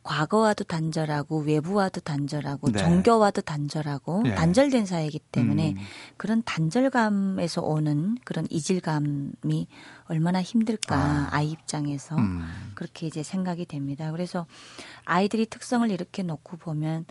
과거와도 0.02 0.64
단절하고 0.64 1.40
외부와도 1.40 2.02
단절하고 2.02 2.72
네. 2.72 2.78
종교와도 2.78 3.40
단절하고 3.40 4.22
네. 4.24 4.34
단절된 4.34 4.84
사회이기 4.84 5.18
때문에 5.32 5.72
음. 5.72 5.76
그런 6.18 6.42
단절감에서 6.44 7.62
오는 7.62 8.18
그런 8.24 8.46
이질감이 8.50 9.66
얼마나 10.04 10.42
힘들까 10.42 11.28
아. 11.30 11.40
이 11.40 11.52
입장에서 11.52 12.16
음. 12.16 12.44
그렇게 12.74 13.06
이제 13.06 13.22
생각이 13.22 13.64
됩니다. 13.64 14.10
그래서 14.12 14.46
아이들이 15.06 15.46
특성을 15.46 15.90
이렇게 15.90 16.22
놓고 16.22 16.58
보면 16.58 17.06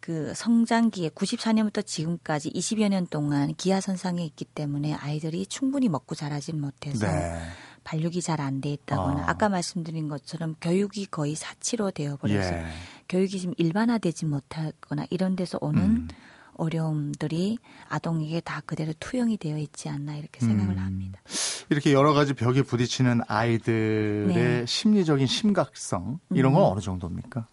그 0.00 0.32
성장기에 0.34 1.10
94년부터 1.10 1.84
지금까지 1.84 2.50
20여 2.50 2.88
년 2.88 3.06
동안 3.06 3.54
기아선상에 3.54 4.24
있기 4.24 4.44
때문에 4.46 4.94
아이들이 4.94 5.46
충분히 5.46 5.88
먹고 5.88 6.14
자라진 6.14 6.60
못해서 6.60 7.06
네. 7.06 7.40
발육이 7.84 8.20
잘 8.22 8.40
안 8.40 8.60
돼 8.60 8.70
있다거나 8.72 9.24
아. 9.28 9.32
까 9.34 9.48
말씀드린 9.48 10.08
것처럼 10.08 10.54
교육이 10.60 11.06
거의 11.06 11.34
사치로 11.34 11.90
되어 11.90 12.16
버려서 12.16 12.54
예. 12.54 12.64
교육이 13.08 13.38
지금 13.38 13.54
일반화되지 13.56 14.26
못하거나 14.26 15.06
이런 15.10 15.34
데서 15.36 15.58
오는 15.60 15.82
음. 15.82 16.08
어려움들이 16.54 17.58
아동에게 17.88 18.40
다 18.40 18.60
그대로 18.66 18.92
투영이 19.00 19.38
되어 19.38 19.56
있지 19.58 19.88
않나 19.88 20.16
이렇게 20.16 20.40
생각을 20.40 20.74
음. 20.74 20.78
합니다. 20.78 21.20
이렇게 21.70 21.92
여러 21.92 22.12
가지 22.12 22.34
벽에 22.34 22.62
부딪히는 22.62 23.22
아이들의 23.26 24.34
네. 24.34 24.66
심리적인 24.66 25.26
심각성 25.26 26.20
이런 26.30 26.52
건 26.52 26.62
음. 26.62 26.72
어느 26.72 26.80
정도입니까? 26.80 27.46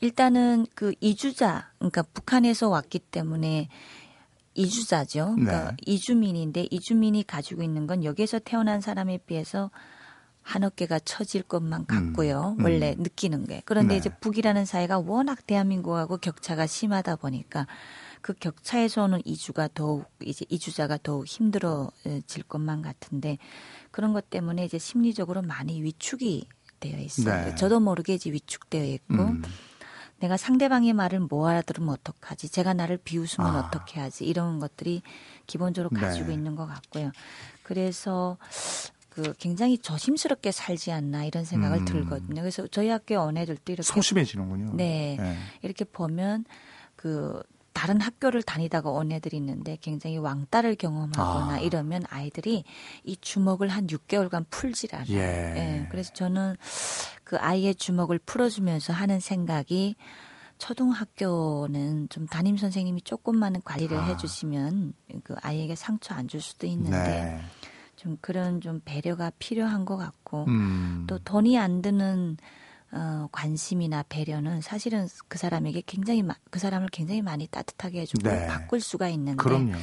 일단은 0.00 0.66
그 0.74 0.94
이주자 1.00 1.70
그러니까 1.78 2.02
북한에서 2.02 2.68
왔기 2.68 2.98
때문에 2.98 3.68
이주자죠. 4.54 5.34
그러니까 5.36 5.70
네. 5.70 5.76
이주민인데 5.86 6.68
이주민이 6.70 7.26
가지고 7.26 7.62
있는 7.62 7.86
건 7.86 8.04
여기에서 8.04 8.38
태어난 8.38 8.80
사람에 8.80 9.18
비해서 9.18 9.70
한 10.42 10.64
어깨가 10.64 10.98
처질 11.00 11.42
것만 11.42 11.86
같고요. 11.86 12.56
음. 12.58 12.64
원래 12.64 12.94
음. 12.98 13.02
느끼는 13.02 13.44
게. 13.44 13.62
그런데 13.64 13.94
네. 13.94 13.98
이제 13.98 14.10
북이라는 14.20 14.64
사회가 14.64 14.98
워낙 14.98 15.46
대한민국하고 15.46 16.16
격차가 16.16 16.66
심하다 16.66 17.16
보니까 17.16 17.66
그 18.22 18.34
격차에서 18.34 19.04
오는 19.04 19.20
이주가 19.24 19.68
더욱 19.72 20.06
이제 20.22 20.44
이주자가 20.48 20.98
더욱 21.02 21.26
힘들어질 21.26 22.42
것만 22.48 22.82
같은데 22.82 23.38
그런 23.90 24.12
것 24.12 24.30
때문에 24.30 24.64
이제 24.64 24.78
심리적으로 24.78 25.42
많이 25.42 25.82
위축이 25.82 26.48
되어 26.80 26.98
있어요. 26.98 27.44
네. 27.46 27.54
저도 27.54 27.80
모르게 27.80 28.14
이제 28.14 28.30
위축되어 28.30 28.84
있고 28.84 29.14
음. 29.14 29.42
내가 30.20 30.36
상대방의 30.36 30.92
말을 30.92 31.20
뭐 31.20 31.48
알아들으면 31.48 31.88
어떡하지? 31.90 32.50
제가 32.50 32.74
나를 32.74 32.98
비웃으면 32.98 33.56
아. 33.56 33.60
어떻게 33.60 34.00
하지? 34.00 34.24
이런 34.24 34.58
것들이 34.58 35.02
기본적으로 35.46 35.90
가지고 35.90 36.28
네. 36.28 36.34
있는 36.34 36.54
것 36.56 36.66
같고요. 36.66 37.10
그래서 37.62 38.36
그 39.08 39.34
굉장히 39.38 39.78
조심스럽게 39.78 40.52
살지 40.52 40.92
않나 40.92 41.24
이런 41.24 41.44
생각을 41.44 41.78
음. 41.78 41.84
들거든요. 41.84 42.42
그래서 42.42 42.66
저희 42.68 42.88
학교 42.88 43.18
언니들도 43.18 43.72
이렇게 43.72 43.82
소심해지는군요. 43.82 44.72
네, 44.74 45.16
네. 45.18 45.36
이렇게 45.62 45.84
보면 45.84 46.44
그 46.96 47.42
다른 47.72 48.00
학교를 48.00 48.42
다니다가 48.42 48.90
온 48.90 49.12
애들이 49.12 49.36
있는데 49.36 49.76
굉장히 49.80 50.18
왕따를 50.18 50.76
경험하거나 50.76 51.54
아. 51.54 51.58
이러면 51.58 52.02
아이들이 52.10 52.64
이 53.04 53.16
주먹을 53.16 53.68
한 53.68 53.86
6개월간 53.86 54.46
풀질 54.50 54.94
않아요. 54.94 55.16
예. 55.16 55.18
예. 55.82 55.86
그래서 55.90 56.12
저는 56.12 56.56
그 57.24 57.36
아이의 57.38 57.76
주먹을 57.76 58.18
풀어주면서 58.18 58.92
하는 58.92 59.20
생각이 59.20 59.94
초등학교는 60.58 62.08
좀 62.10 62.26
담임 62.26 62.56
선생님이 62.56 63.02
조금만은 63.02 63.62
관리를 63.64 63.96
아. 63.96 64.02
해주시면 64.04 64.92
그 65.24 65.34
아이에게 65.42 65.74
상처 65.74 66.14
안 66.14 66.28
줄 66.28 66.40
수도 66.40 66.66
있는데 66.66 66.96
네. 66.98 67.40
좀 67.96 68.16
그런 68.20 68.60
좀 68.60 68.80
배려가 68.84 69.30
필요한 69.38 69.84
것 69.84 69.96
같고 69.96 70.44
음. 70.48 71.04
또 71.08 71.18
돈이 71.18 71.58
안 71.58 71.82
드는 71.82 72.36
어, 72.92 73.28
관심이나 73.30 74.04
배려는 74.08 74.60
사실은 74.60 75.08
그 75.28 75.38
사람에게 75.38 75.82
굉장히 75.86 76.24
그 76.50 76.58
사람을 76.58 76.88
굉장히 76.90 77.22
많이 77.22 77.46
따뜻하게 77.46 78.00
해주고 78.00 78.28
네. 78.28 78.46
바꿀 78.46 78.80
수가 78.80 79.08
있는데 79.08 79.36
그럼요. 79.42 79.78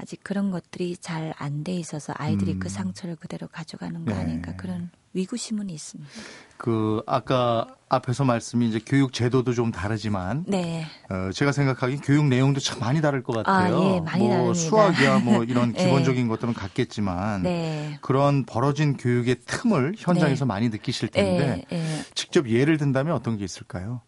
아직 0.00 0.22
그런 0.22 0.50
것들이 0.50 0.96
잘 0.96 1.34
안 1.38 1.64
돼 1.64 1.74
있어서 1.74 2.14
아이들이 2.16 2.52
그 2.52 2.56
음. 2.56 2.60
그 2.60 2.68
상처를 2.68 3.16
그대로 3.16 3.48
가져가는 3.48 4.04
거 4.04 4.12
네. 4.12 4.18
아닌가 4.18 4.54
그런 4.56 4.90
위구심은 5.12 5.70
있습니다. 5.70 6.10
그 6.56 7.02
아까 7.06 7.66
앞에서 7.88 8.24
말씀이 8.24 8.68
이제 8.68 8.80
교육 8.84 9.12
제도도 9.12 9.54
좀 9.54 9.72
다르지만 9.72 10.44
네. 10.46 10.86
어, 11.10 11.30
제가 11.32 11.50
생각하기엔 11.52 12.00
교육 12.00 12.26
내용도 12.26 12.60
참 12.60 12.78
많이 12.78 13.00
다를 13.00 13.22
것 13.22 13.32
같아요. 13.34 13.76
아, 13.76 13.94
예, 13.96 14.00
많이 14.00 14.22
뭐 14.24 14.30
다릅니다. 14.30 14.54
수학이야 14.54 15.18
뭐 15.20 15.42
이런 15.48 15.72
네. 15.72 15.84
기본적인 15.84 16.28
것들은 16.28 16.54
같겠지만 16.54 17.42
네. 17.42 17.98
그런 18.02 18.44
벌어진 18.44 18.96
교육의 18.96 19.40
틈을 19.46 19.94
현장에서 19.98 20.44
네. 20.44 20.48
많이 20.48 20.68
느끼실 20.68 21.08
텐데 21.08 21.64
네, 21.68 21.76
네. 21.76 22.02
직접 22.14 22.48
예를 22.48 22.76
든다면 22.78 23.14
어떤 23.14 23.36
게 23.36 23.44
있을까요? 23.44 24.02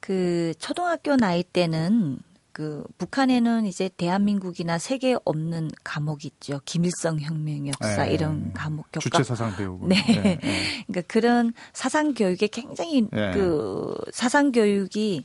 그 0.00 0.54
초등학교 0.58 1.16
나이 1.16 1.42
때는 1.42 2.18
그 2.52 2.84
북한에는 2.98 3.66
이제 3.66 3.88
대한민국이나 3.96 4.78
세계에 4.78 5.16
없는 5.24 5.70
과목 5.84 6.24
있죠. 6.24 6.60
김일성 6.64 7.18
혁명 7.20 7.66
역사 7.68 8.04
네. 8.04 8.12
이런 8.12 8.52
과목 8.52 8.86
교과 8.92 9.00
주체 9.00 9.22
사상 9.22 9.56
배우고. 9.56 9.88
네. 9.88 9.96
네. 10.06 10.38
네. 10.42 10.84
그러니까 10.86 11.12
그런 11.12 11.52
사상 11.72 12.14
교육에 12.14 12.46
굉장히 12.48 13.08
네. 13.10 13.32
그 13.32 13.96
사상 14.12 14.52
교육이 14.52 15.24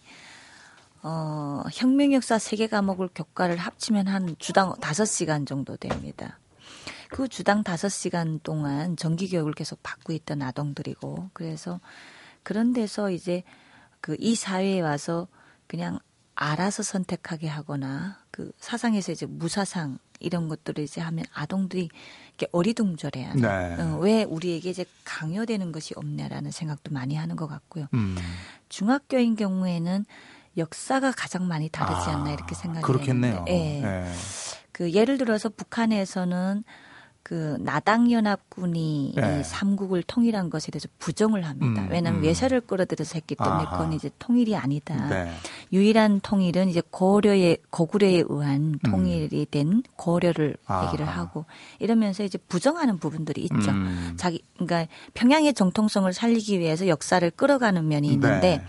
어 1.03 1.63
혁명 1.73 2.13
역사 2.13 2.39
세계 2.39 2.67
과목을 2.67 3.09
교과를 3.13 3.57
합치면 3.57 4.07
한 4.07 4.35
주당 4.39 4.73
다섯 4.79 5.05
시간 5.05 5.45
정도 5.45 5.75
됩니다. 5.77 6.39
그 7.09 7.27
주당 7.27 7.63
다섯 7.63 7.89
시간 7.89 8.39
동안 8.41 8.97
정기 8.97 9.29
교육을 9.29 9.53
계속 9.53 9.81
받고 9.83 10.13
있던 10.13 10.41
아동들이고 10.41 11.29
그래서 11.33 11.79
그런 12.43 12.73
데서 12.73 13.11
이제 13.11 13.43
그 14.01 14.15
이 14.19 14.35
사회에 14.35 14.79
와서 14.81 15.27
그냥 15.67 15.99
알아서 16.39 16.83
선택하게 16.83 17.47
하거나 17.47 18.19
그 18.29 18.51
사상에서 18.59 19.11
이제 19.11 19.25
무사상 19.25 19.97
이런 20.19 20.47
것들을 20.47 20.83
이제 20.83 21.01
하면 21.01 21.25
아동들이 21.33 21.89
이렇게 22.29 22.47
어리둥절해요. 22.51 23.33
네. 23.33 23.47
어, 23.81 23.97
왜 23.99 24.23
우리에게 24.23 24.69
이제 24.69 24.85
강요되는 25.03 25.71
것이 25.71 25.95
없냐라는 25.95 26.51
생각도 26.51 26.93
많이 26.93 27.15
하는 27.15 27.35
것 27.35 27.47
같고요. 27.47 27.87
음. 27.95 28.15
중학교인 28.69 29.35
경우에는 29.35 30.05
역사가 30.57 31.11
가장 31.11 31.47
많이 31.47 31.69
다르지 31.69 32.09
않나 32.09 32.29
아, 32.29 32.33
이렇게 32.33 32.53
생각이 32.53 32.85
그렇겠네요. 32.85 33.43
되는데, 33.45 33.53
예. 33.53 33.81
네. 33.81 34.13
그 34.71 34.91
예를 34.93 35.17
들어서 35.17 35.49
북한에서는 35.49 36.63
그 37.27 37.57
나당연합군이 37.59 39.11
네. 39.17 39.43
삼국을 39.43 40.01
통일한 40.03 40.49
것에 40.49 40.71
대해서 40.71 40.87
부정을 40.97 41.43
합니다. 41.43 41.81
음, 41.81 41.89
왜냐하면 41.91 42.21
음. 42.21 42.25
외세를 42.25 42.61
끌어들여서 42.61 43.15
했기 43.15 43.35
때문에 43.35 43.65
아하. 43.65 43.71
그건 43.71 43.91
이제 43.91 44.09
통일이 44.17 44.55
아니다. 44.55 45.09
네. 45.09 45.29
유일한 45.73 46.21
통일은 46.21 46.69
이제 46.69 46.81
고려의 46.89 47.57
고구려에 47.69 48.23
의한 48.29 48.75
음. 48.75 48.79
통일이 48.89 49.45
된 49.51 49.83
고려를 49.97 50.55
아하. 50.67 50.85
얘기를 50.85 51.05
하고 51.05 51.43
이러면서 51.79 52.23
이제 52.23 52.37
부정하는 52.37 52.97
부분들이 52.97 53.41
있죠. 53.41 53.71
음. 53.71 54.13
자기 54.15 54.41
그러니까 54.53 54.87
평양의 55.13 55.53
정통성을 55.53 56.13
살리기 56.13 56.59
위해서 56.59 56.87
역사를 56.87 57.29
끌어가는 57.29 57.85
면이 57.85 58.07
있는데 58.07 58.59
네. 58.59 58.65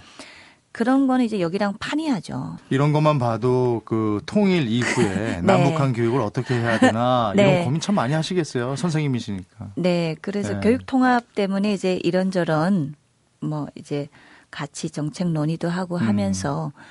그런 0.73 1.07
거는 1.07 1.25
이제 1.25 1.41
여기랑 1.41 1.75
판이하죠. 1.79 2.57
이런 2.71 2.93
것만 2.93 3.19
봐도 3.19 3.83
그 3.85 4.21
통일 4.27 4.69
이후에 4.69 5.41
네. 5.41 5.41
남북한 5.43 5.93
교육을 5.93 6.21
어떻게 6.21 6.55
해야 6.55 6.79
되나 6.79 7.33
네. 7.35 7.43
이런 7.43 7.65
고민 7.65 7.81
참 7.81 7.95
많이 7.95 8.15
하시겠어요. 8.15 8.77
선생님이시니까. 8.77 9.73
네. 9.77 10.15
그래서 10.21 10.55
네. 10.55 10.61
교육 10.61 10.87
통합 10.87 11.35
때문에 11.35 11.73
이제 11.73 11.99
이런저런 12.03 12.95
뭐 13.41 13.69
이제 13.75 14.09
같이 14.51 14.91
정책 14.91 15.29
논의도 15.29 15.69
하고 15.69 15.97
음. 15.97 16.07
하면서 16.07 16.73
음. 16.75 16.83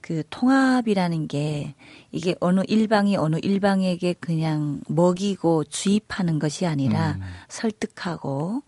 그 0.00 0.22
통합이라는 0.30 1.28
게 1.28 1.74
이게 2.10 2.34
어느 2.40 2.62
일방이 2.66 3.16
어느 3.16 3.36
일방에게 3.40 4.14
그냥 4.14 4.80
먹이고 4.88 5.64
주입하는 5.64 6.38
것이 6.38 6.66
아니라 6.66 7.12
음. 7.12 7.22
설득하고 7.48 8.62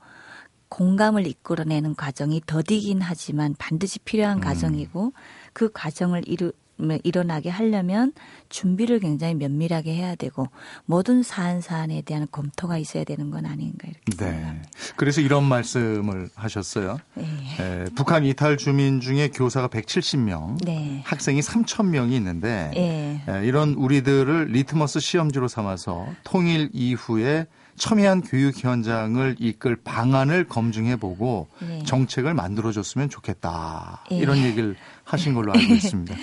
공감을 0.75 1.29
이끌어내는 1.29 1.95
과정이 1.95 2.43
더디긴 2.45 3.01
하지만 3.01 3.55
반드시 3.59 4.01
필요한 4.01 4.39
음. 4.39 4.41
과정이고 4.41 5.13
그 5.53 5.71
과정을 5.73 6.23
이루 6.27 6.51
뭐 6.77 6.99
일어나게 7.05 7.49
하려면 7.49 8.13
준비를 8.49 8.99
굉장히 8.99 9.37
면밀하게 9.37 9.95
해야 9.95 10.17
되고 10.17 10.49
모든 10.85 11.23
사안 11.23 11.61
사안에 11.61 12.03
대한 12.03 12.27
검토가 12.29 12.79
있어야 12.79 13.05
되는 13.05 13.31
건 13.31 13.47
아닌가 13.47 13.87
이렇게 13.87 14.17
네. 14.17 14.33
생각합니다. 14.33 14.71
그래서 14.97 15.21
이런 15.21 15.45
말씀을 15.45 16.29
하셨어요. 16.35 16.99
네. 17.15 17.25
에, 17.61 17.85
북한 17.95 18.25
이탈 18.25 18.57
주민 18.57 19.01
중에 19.01 19.29
교사가 19.29 19.69
170명, 19.69 20.65
네. 20.65 21.03
학생이 21.05 21.39
3천 21.39 21.91
명이 21.91 22.17
있는데 22.17 22.73
네. 22.75 23.23
에, 23.29 23.47
이런 23.47 23.75
우리들을 23.75 24.47
리트머스 24.47 24.99
시험지로 24.99 25.47
삼아서 25.47 26.09
통일 26.25 26.71
이후에 26.73 27.47
첨예한 27.77 28.23
교육 28.23 28.63
현장을 28.63 29.37
이끌 29.39 29.77
방안을 29.77 30.45
검증해보고 30.49 31.49
네. 31.61 31.83
정책을 31.85 32.35
만들어줬으면 32.35 33.09
좋겠다. 33.11 34.05
네. 34.11 34.19
이런 34.19 34.39
얘기를 34.39 34.77
하신 35.05 35.35
걸로 35.35 35.53
알고 35.53 35.73
있습니다. 35.75 36.15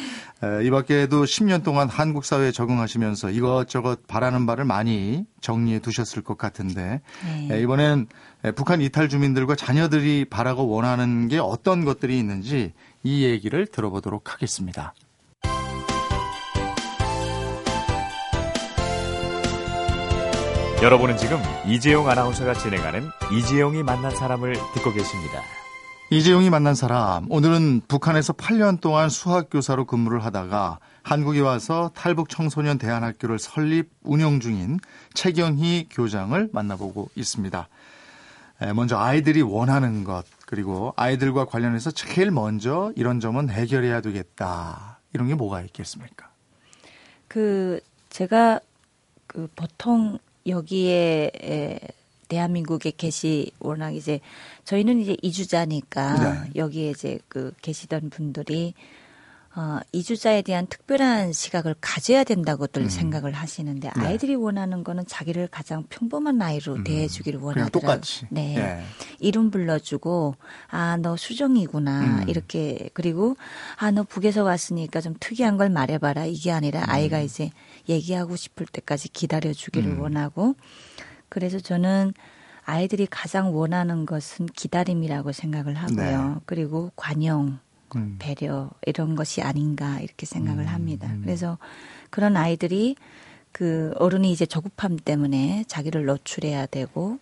이 0.63 0.69
밖에도 0.71 1.23
10년 1.23 1.63
동안 1.63 1.87
한국 1.87 2.25
사회에 2.25 2.51
적응하시면서 2.51 3.29
이것저것 3.29 4.07
바라는 4.07 4.45
바를 4.47 4.65
많이 4.65 5.25
정리해 5.39 5.79
두셨을 5.79 6.23
것 6.23 6.37
같은데 6.37 7.01
네. 7.47 7.61
이번엔 7.61 8.07
북한 8.55 8.81
이탈 8.81 9.07
주민들과 9.07 9.55
자녀들이 9.55 10.25
바라고 10.25 10.67
원하는 10.67 11.27
게 11.27 11.37
어떤 11.37 11.85
것들이 11.85 12.17
있는지 12.17 12.73
이 13.03 13.23
얘기를 13.23 13.67
들어보도록 13.67 14.33
하겠습니다. 14.33 14.93
여러분은 20.82 21.15
지금 21.15 21.38
이재용 21.67 22.10
아나운서가 22.10 22.56
진행하는 22.56 23.08
이재용이 23.32 23.84
만난 23.84 24.15
사람을 24.15 24.56
듣고 24.74 24.91
계십니다. 24.91 25.44
이재용이 26.10 26.50
만난 26.50 26.74
사람. 26.74 27.28
오늘은 27.30 27.82
북한에서 27.88 28.34
8년 28.34 28.82
동안 28.82 29.08
수학교사로 29.08 29.86
근무를 29.86 30.26
하다가 30.26 30.80
한국에 31.04 31.39
와서 31.39 31.91
탈북 31.94 32.30
청소년 32.30 32.80
대안학교를 32.80 33.38
설립 33.38 33.91
운영 34.02 34.39
중인 34.39 34.80
최경희 35.13 35.89
교장을 35.91 36.50
만나보고 36.52 37.12
있습니다. 37.13 37.67
먼저 38.74 38.98
아이들이 38.98 39.44
원하는 39.44 40.04
것, 40.04 40.24
그리고 40.48 40.96
아이들과 40.96 41.46
관련해서 41.46 41.91
제일 41.91 42.32
먼저 42.32 42.91
이런 42.96 43.20
점은 43.20 43.52
해결해야 43.52 44.02
되겠다. 44.02 44.98
이런 45.13 45.28
게 45.28 45.36
뭐가 45.36 45.62
있겠습니까? 45.62 46.32
그, 47.28 47.80
제가 48.10 48.60
그 49.28 49.48
보통 49.56 50.17
여기에 50.47 51.32
에, 51.43 51.80
대한민국에 52.27 52.91
계시 52.95 53.51
워낙 53.60 53.91
이제 53.91 54.21
저희는 54.63 55.01
이제 55.01 55.17
이주자니까 55.21 56.43
네. 56.45 56.51
여기에 56.56 56.91
이제 56.91 57.19
그 57.27 57.51
계시던 57.62 58.10
분들이 58.10 58.73
어, 59.54 59.80
이주자에 59.91 60.43
대한 60.43 60.65
특별한 60.65 61.34
시각을 61.34 61.75
가져야 61.82 62.23
된다고들 62.23 62.84
음. 62.84 62.89
생각을 62.89 63.34
하시는데 63.34 63.91
네. 63.97 64.06
아이들이 64.06 64.34
원하는 64.36 64.82
거는 64.86 65.06
자기를 65.08 65.49
가장 65.49 65.84
평범한 65.89 66.41
아이로 66.41 66.75
음. 66.75 66.84
대해주기를 66.86 67.38
원하더라고요. 67.41 67.99
네. 68.30 68.56
네. 68.56 68.82
이름 69.19 69.51
불러주고 69.51 70.36
아 70.69 70.95
너 71.01 71.17
수정이구나 71.17 71.99
음. 72.21 72.30
이렇게 72.30 72.89
그리고 72.93 73.36
아 73.75 73.91
너 73.91 74.04
북에서 74.04 74.43
왔으니까 74.45 75.01
좀 75.01 75.15
특이한 75.19 75.58
걸 75.58 75.69
말해봐라 75.69 76.27
이게 76.27 76.54
아니라 76.54 76.86
아이가 76.88 77.19
음. 77.19 77.25
이제 77.25 77.51
얘기하고 77.89 78.36
싶을 78.36 78.65
때까지 78.65 79.10
기다려주기를 79.10 79.91
음. 79.91 80.00
원하고 80.02 80.56
그래서 81.30 81.60
저는 81.60 82.13
아이들이 82.63 83.08
가장 83.10 83.56
원하는 83.56 84.06
것은 84.06 84.46
기다림이라고 84.48 85.32
생각을 85.32 85.74
하고요. 85.76 86.30
네. 86.36 86.41
그리고 86.46 86.91
관용, 86.96 87.60
음. 87.96 88.17
배려 88.20 88.70
이런 88.86 89.15
것이 89.15 89.41
아닌가 89.41 90.00
이렇게 90.00 90.26
생각을 90.26 90.65
음. 90.65 90.67
합니다. 90.67 91.13
그래서 91.24 91.58
그런 92.10 92.38
아이들이 92.38 92.96
그 93.52 93.94
어른이 93.98 94.32
이제 94.32 94.46
조급함 94.46 94.98
때문에 94.98 95.65
자기를 95.67 96.06
노출해야 96.06 96.67
되고 96.67 97.17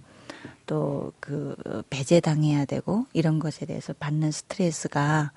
또 0.66 1.00
그 1.30 1.56
배제당해야 1.90 2.66
되고 2.66 3.06
이런 3.14 3.38
것에 3.40 3.66
대해서 3.66 3.94
받는 3.94 4.32
스트레스가 4.32 5.32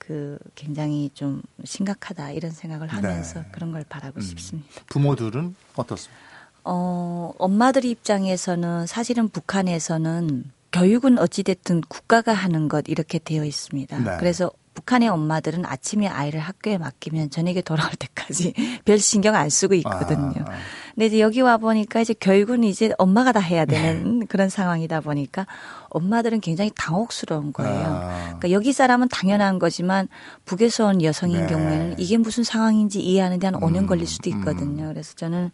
그 0.00 0.38
굉장히 0.54 1.10
좀 1.14 1.42
심각하다 1.62 2.32
이런 2.32 2.50
생각을 2.50 2.88
네. 2.88 2.94
하면서 2.94 3.40
네. 3.40 3.46
그런 3.52 3.70
걸 3.70 3.84
바라고 3.88 4.16
음. 4.18 4.20
싶습니다. 4.22 4.68
부모들은 4.88 5.54
어떻습니까? 5.76 6.18
어, 6.64 7.32
엄마들 7.38 7.84
입장에서는 7.84 8.86
사실은 8.86 9.28
북한에서는 9.28 10.50
교육은 10.72 11.18
어찌됐든 11.18 11.82
국가가 11.82 12.32
하는 12.32 12.68
것 12.68 12.84
이렇게 12.88 13.18
되어 13.18 13.44
있습니다. 13.44 13.98
네. 13.98 14.16
그래서 14.18 14.50
북한의 14.72 15.08
엄마들은 15.08 15.66
아침에 15.66 16.06
아이를 16.06 16.40
학교에 16.40 16.78
맡기면 16.78 17.30
저녁에 17.30 17.60
돌아올 17.60 17.90
때까지 17.98 18.54
별 18.86 18.98
신경 18.98 19.34
안 19.34 19.50
쓰고 19.50 19.74
있거든요. 19.74 20.44
아, 20.46 20.52
아. 20.52 20.58
근데 20.94 21.06
이제 21.06 21.20
여기 21.20 21.40
와 21.40 21.58
보니까 21.58 22.00
이제 22.00 22.14
교육은 22.18 22.64
이제 22.64 22.92
엄마가 22.96 23.32
다 23.32 23.40
해야 23.40 23.64
되는 23.66 24.20
네. 24.20 24.26
그런 24.30 24.48
상황이다 24.48 25.00
보니까 25.00 25.46
엄마들은 25.90 26.40
굉장히 26.40 26.70
당혹스러운 26.74 27.52
거예요. 27.52 27.86
아. 27.86 28.24
그러니까 28.26 28.52
여기 28.52 28.72
사람은 28.72 29.08
당연한 29.08 29.58
거지만 29.58 30.08
북에서 30.46 30.86
온 30.86 31.02
여성인 31.02 31.42
네. 31.42 31.46
경우에는 31.46 31.98
이게 31.98 32.16
무슨 32.16 32.42
상황인지 32.42 33.00
이해하는 33.00 33.38
데 33.38 33.50
한 33.50 33.60
5년 33.60 33.78
음, 33.80 33.86
걸릴 33.86 34.06
수도 34.06 34.30
있거든요. 34.30 34.84
음. 34.84 34.88
그래서 34.92 35.14
저는 35.14 35.50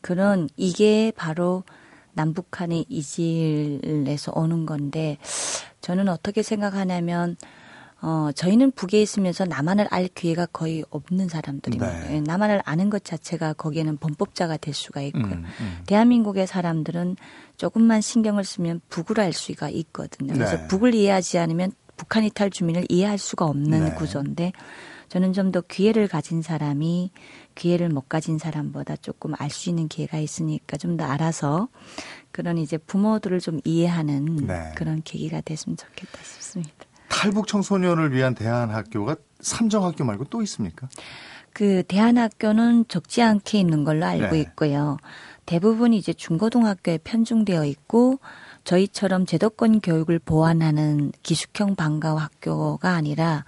그런 0.00 0.48
이게 0.56 1.12
바로 1.14 1.62
남북한의 2.14 2.86
이질에서 2.88 4.32
오는 4.34 4.66
건데 4.66 5.18
저는 5.80 6.08
어떻게 6.08 6.42
생각하냐면 6.42 7.36
어, 8.04 8.30
저희는 8.34 8.72
북에 8.72 9.00
있으면서 9.00 9.44
남한을 9.44 9.86
알 9.90 10.08
기회가 10.08 10.46
거의 10.46 10.84
없는 10.90 11.28
사람들입니다. 11.28 12.00
네. 12.08 12.16
예, 12.16 12.20
남한을 12.20 12.60
아는 12.64 12.90
것 12.90 13.04
자체가 13.04 13.52
거기에는 13.52 13.96
범법자가 13.98 14.56
될 14.56 14.74
수가 14.74 15.02
있고요. 15.02 15.24
음, 15.24 15.44
음. 15.60 15.78
대한민국의 15.86 16.48
사람들은 16.48 17.16
조금만 17.56 18.00
신경을 18.00 18.42
쓰면 18.44 18.80
북을 18.88 19.20
알 19.20 19.32
수가 19.32 19.68
있거든요. 19.68 20.34
그래서 20.34 20.56
네. 20.56 20.66
북을 20.66 20.94
이해하지 20.94 21.38
않으면 21.38 21.70
북한 21.96 22.24
이탈 22.24 22.50
주민을 22.50 22.86
이해할 22.88 23.18
수가 23.18 23.46
없는 23.46 23.84
네. 23.84 23.94
구조인데 23.94 24.52
저는 25.08 25.32
좀 25.34 25.52
더 25.52 25.60
기회를 25.60 26.08
가진 26.08 26.40
사람이 26.42 27.12
기회를 27.54 27.90
못 27.90 28.08
가진 28.08 28.38
사람보다 28.38 28.96
조금 28.96 29.34
알 29.38 29.50
수 29.50 29.68
있는 29.68 29.86
기회가 29.86 30.18
있으니까 30.18 30.76
좀 30.76 30.96
더 30.96 31.04
알아서 31.04 31.68
그런 32.32 32.58
이제 32.58 32.78
부모들을 32.78 33.38
좀 33.40 33.60
이해하는 33.64 34.36
네. 34.46 34.72
그런 34.74 35.02
계기가 35.04 35.40
됐으면 35.42 35.76
좋겠다 35.76 36.18
싶습니다. 36.24 36.72
탈북 37.22 37.46
청소년을 37.46 38.12
위한 38.12 38.34
대안학교가 38.34 39.14
삼정학교 39.38 40.04
말고 40.04 40.24
또 40.24 40.42
있습니까? 40.42 40.88
그 41.52 41.84
대안학교는 41.84 42.86
적지 42.88 43.22
않게 43.22 43.60
있는 43.60 43.84
걸로 43.84 44.06
알고 44.06 44.34
네. 44.34 44.40
있고요. 44.40 44.96
대부분 45.46 45.92
이제 45.92 46.12
중고등학교에 46.12 46.98
편중되어 47.04 47.64
있고 47.66 48.18
저희처럼 48.64 49.26
제도권 49.26 49.80
교육을 49.82 50.18
보완하는 50.18 51.12
기숙형 51.22 51.76
방과 51.76 52.16
학교가 52.16 52.90
아니라 52.90 53.44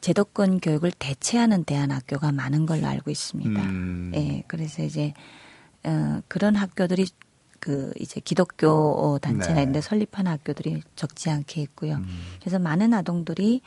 제도권 0.00 0.60
교육을 0.60 0.90
대체하는 0.98 1.64
대안학교가 1.64 2.32
많은 2.32 2.64
걸로 2.64 2.86
알고 2.86 3.10
있습니다. 3.10 3.62
음. 3.62 4.12
예, 4.14 4.42
그래서 4.46 4.82
이제 4.82 5.12
어, 5.84 6.22
그런 6.28 6.54
학교들이 6.54 7.06
그 7.62 7.92
이제 8.00 8.20
기독교 8.20 9.20
단체나 9.22 9.54
네. 9.54 9.62
이런 9.62 9.72
데 9.72 9.80
설립한 9.80 10.26
학교들이 10.26 10.82
적지 10.96 11.30
않게 11.30 11.62
있고요. 11.62 11.94
음. 11.94 12.08
그래서 12.40 12.58
많은 12.58 12.92
아동들이 12.92 13.62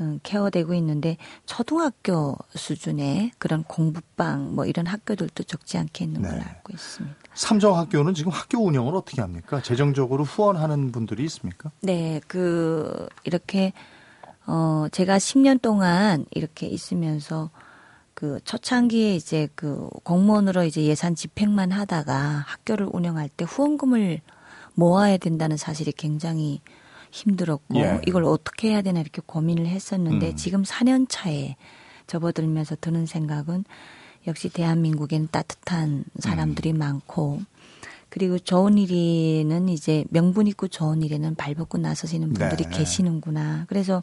음, 0.00 0.20
케어되고 0.22 0.72
있는데 0.74 1.16
초등학교 1.44 2.36
수준의 2.54 3.32
그런 3.38 3.64
공부방 3.64 4.54
뭐 4.54 4.64
이런 4.64 4.86
학교들도 4.86 5.42
적지 5.42 5.76
않게 5.76 6.04
있는 6.04 6.22
네. 6.22 6.28
걸로 6.28 6.40
알고 6.40 6.72
있습니다. 6.72 7.16
삼정 7.34 7.76
학교는 7.76 8.14
지금 8.14 8.30
학교 8.30 8.64
운영을 8.64 8.94
어떻게 8.94 9.20
합니까? 9.20 9.60
재정적으로 9.60 10.22
후원하는 10.22 10.92
분들이 10.92 11.24
있습니까? 11.24 11.72
네, 11.80 12.20
그 12.28 13.08
이렇게 13.24 13.72
어, 14.46 14.86
제가 14.92 15.16
10년 15.16 15.60
동안 15.60 16.26
이렇게 16.30 16.68
있으면서 16.68 17.50
그 18.22 18.38
초창기에 18.44 19.16
이제 19.16 19.48
그 19.56 19.88
공무원으로 20.04 20.62
이제 20.62 20.84
예산 20.84 21.16
집행만 21.16 21.72
하다가 21.72 22.44
학교를 22.46 22.88
운영할 22.92 23.28
때 23.28 23.44
후원금을 23.44 24.20
모아야 24.74 25.16
된다는 25.16 25.56
사실이 25.56 25.90
굉장히 25.90 26.60
힘들었고 27.10 27.80
예. 27.80 28.00
이걸 28.06 28.22
어떻게 28.22 28.70
해야 28.70 28.80
되나 28.80 29.00
이렇게 29.00 29.20
고민을 29.26 29.66
했었는데 29.66 30.28
음. 30.28 30.36
지금 30.36 30.62
4년 30.62 31.06
차에 31.08 31.56
접어들면서 32.06 32.76
드는 32.80 33.06
생각은 33.06 33.64
역시 34.28 34.50
대한민국에는 34.50 35.26
따뜻한 35.32 36.04
사람들이 36.20 36.74
음. 36.74 36.78
많고 36.78 37.40
그리고 38.12 38.38
좋은 38.38 38.76
일에는 38.76 39.70
이제 39.70 40.04
명분 40.10 40.46
있고 40.46 40.68
좋은 40.68 41.00
일에는 41.00 41.34
발벗고 41.34 41.78
나서시는 41.78 42.34
분들이 42.34 42.64
네. 42.64 42.76
계시는구나. 42.76 43.64
그래서 43.68 44.02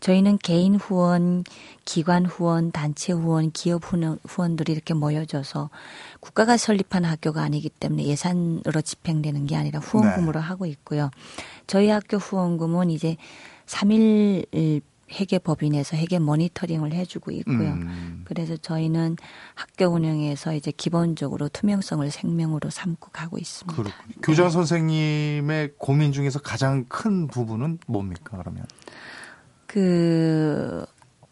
저희는 0.00 0.36
개인 0.42 0.74
후원, 0.74 1.44
기관 1.86 2.26
후원, 2.26 2.72
단체 2.72 3.14
후원, 3.14 3.50
기업 3.52 3.84
후원들이 4.26 4.70
이렇게 4.70 4.92
모여져서 4.92 5.70
국가가 6.20 6.58
설립한 6.58 7.06
학교가 7.06 7.40
아니기 7.40 7.70
때문에 7.70 8.04
예산으로 8.04 8.82
집행되는 8.82 9.46
게 9.46 9.56
아니라 9.56 9.80
후원금으로 9.80 10.40
네. 10.40 10.46
하고 10.46 10.66
있고요. 10.66 11.10
저희 11.66 11.88
학교 11.88 12.18
후원금은 12.18 12.90
이제 12.90 13.16
3일 13.64 14.82
회계 15.12 15.38
법인에서 15.38 15.96
회계 15.96 16.18
모니터링을 16.18 16.92
해주고 16.92 17.30
있고요. 17.30 17.72
음. 17.72 18.22
그래서 18.24 18.56
저희는 18.56 19.16
학교 19.54 19.86
운영에서 19.86 20.54
이제 20.54 20.70
기본적으로 20.70 21.48
투명성을 21.48 22.10
생명으로 22.10 22.70
삼고 22.70 23.10
가고 23.12 23.38
있습니다. 23.38 23.74
그렇군요. 23.74 24.14
교장 24.22 24.50
선생님의 24.50 25.74
고민 25.78 26.12
중에서 26.12 26.40
가장 26.40 26.84
큰 26.88 27.26
부분은 27.26 27.78
뭡니까 27.86 28.38
그러면? 28.38 28.66
그 29.66 30.84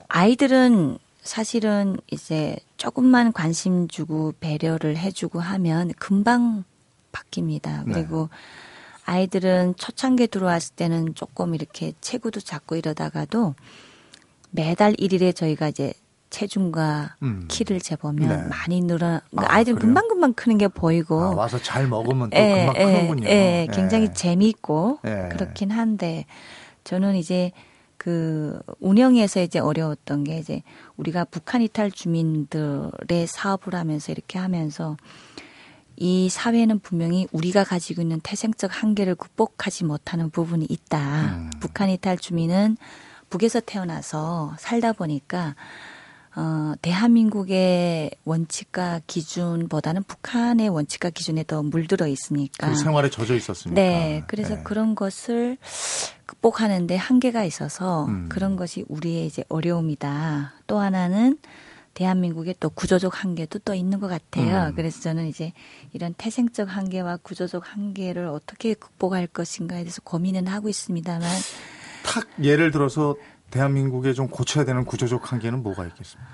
아이들은 0.09 0.99
사실은 1.23 1.97
이제 2.11 2.57
조금만 2.77 3.33
관심 3.33 3.89
주고 3.89 4.33
배려를 4.39 4.97
해주고 4.97 5.41
하면 5.41 5.93
금방 5.99 6.65
바뀝니다. 7.13 7.85
네. 7.87 7.95
그리고 7.95 8.29
네. 8.31 8.37
아이들은 9.07 9.77
초창기에 9.77 10.27
들어왔을 10.27 10.75
때는 10.75 11.15
조금 11.15 11.55
이렇게 11.55 11.93
체구도 12.01 12.41
작고 12.41 12.77
이러다가도 12.77 13.55
매달 14.51 14.93
1일에 14.95 15.35
저희가 15.35 15.69
이제 15.69 15.93
체중과 16.31 17.17
음. 17.23 17.47
키를 17.49 17.81
재보면 17.81 18.29
네. 18.29 18.49
많이 18.49 18.81
늘어 18.83 19.21
그러니까 19.31 19.55
아, 19.55 19.61
이들 19.61 19.77
금방 19.77 20.09
금방 20.09 20.35
크는 20.35 20.59
게 20.59 20.67
보이고 20.67 21.21
아, 21.21 21.31
와서 21.35 21.57
잘 21.59 21.87
먹으면 21.87 22.31
또 22.31 22.37
에, 22.37 22.67
금방 22.67 22.77
에, 22.77 22.85
크는군요. 22.85 23.29
예, 23.29 23.69
굉장히 23.73 24.07
에. 24.07 24.13
재미있고 24.13 24.99
에. 25.05 25.29
그렇긴 25.29 25.71
한데 25.71 26.27
저는 26.83 27.15
이제 27.15 27.53
그 27.97 28.61
운영에서 28.81 29.41
이제 29.41 29.61
어려웠던 29.61 30.25
게 30.25 30.39
이제 30.39 30.63
우리가 30.97 31.25
북한 31.25 31.63
이탈 31.63 31.91
주민들의 31.91 33.27
사업을 33.29 33.75
하면서 33.75 34.13
이렇게 34.13 34.39
하면서 34.39 34.97
이 35.97 36.29
사회는 36.29 36.81
분명히 36.81 37.27
우리가 37.33 37.65
가지고 37.65 38.03
있는 38.03 38.21
태생적 38.21 38.83
한계를 38.83 39.15
극복하지 39.15 39.85
못하는 39.85 40.31
부분이 40.31 40.67
있다. 40.69 41.37
음. 41.37 41.51
북한 41.61 41.91
이탈 41.91 42.19
주민은 42.19 42.77
북에서 43.31 43.61
태어나서 43.61 44.55
살다 44.59 44.93
보니까 44.93 45.55
어, 46.37 46.75
대한민국의 46.83 48.11
원칙과 48.27 49.01
기준보다는 49.07 50.03
북한의 50.03 50.69
원칙과 50.69 51.09
기준에 51.09 51.45
더 51.45 51.63
물들어 51.63 52.07
있으니까. 52.07 52.69
그 52.69 52.77
생활에 52.77 53.09
젖어 53.09 53.35
있었으니까. 53.35 53.81
네. 53.81 54.23
그래서 54.27 54.57
네. 54.57 54.63
그런 54.63 54.95
것을 54.95 55.57
극복하는데 56.27 56.95
한계가 56.95 57.43
있어서 57.45 58.05
음. 58.05 58.29
그런 58.29 58.57
것이 58.57 58.85
우리의 58.89 59.27
이제 59.27 59.45
어려움이다. 59.49 60.53
또 60.67 60.79
하나는 60.79 61.39
대한민국의 61.97 62.57
또 62.61 62.69
구조적 62.69 63.25
한계도 63.25 63.61
또 63.61 63.73
있는 63.73 64.01
것 64.01 64.07
같아요. 64.07 64.69
음. 64.69 64.75
그래서 64.77 65.01
저는 65.01 65.27
이제 65.27 65.53
이런 65.95 66.15
태생적 66.15 66.69
한계와 66.69 67.17
구조적 67.23 67.63
한계를 67.65 68.27
어떻게 68.27 68.75
극복할 68.75 69.27
것인가에 69.27 69.81
대해서 69.81 70.03
고민은 70.03 70.47
하고 70.47 70.69
있습니다만. 70.69 71.27
탁 72.05 72.29
예를 72.43 72.71
들어서 72.71 73.17
대한민국에 73.51 74.13
좀 74.13 74.29
고쳐야 74.29 74.67
되는 74.67 74.85
구조적 74.85 75.33
한계는 75.33 75.63
뭐가 75.63 75.87
있겠습니까? 75.87 76.31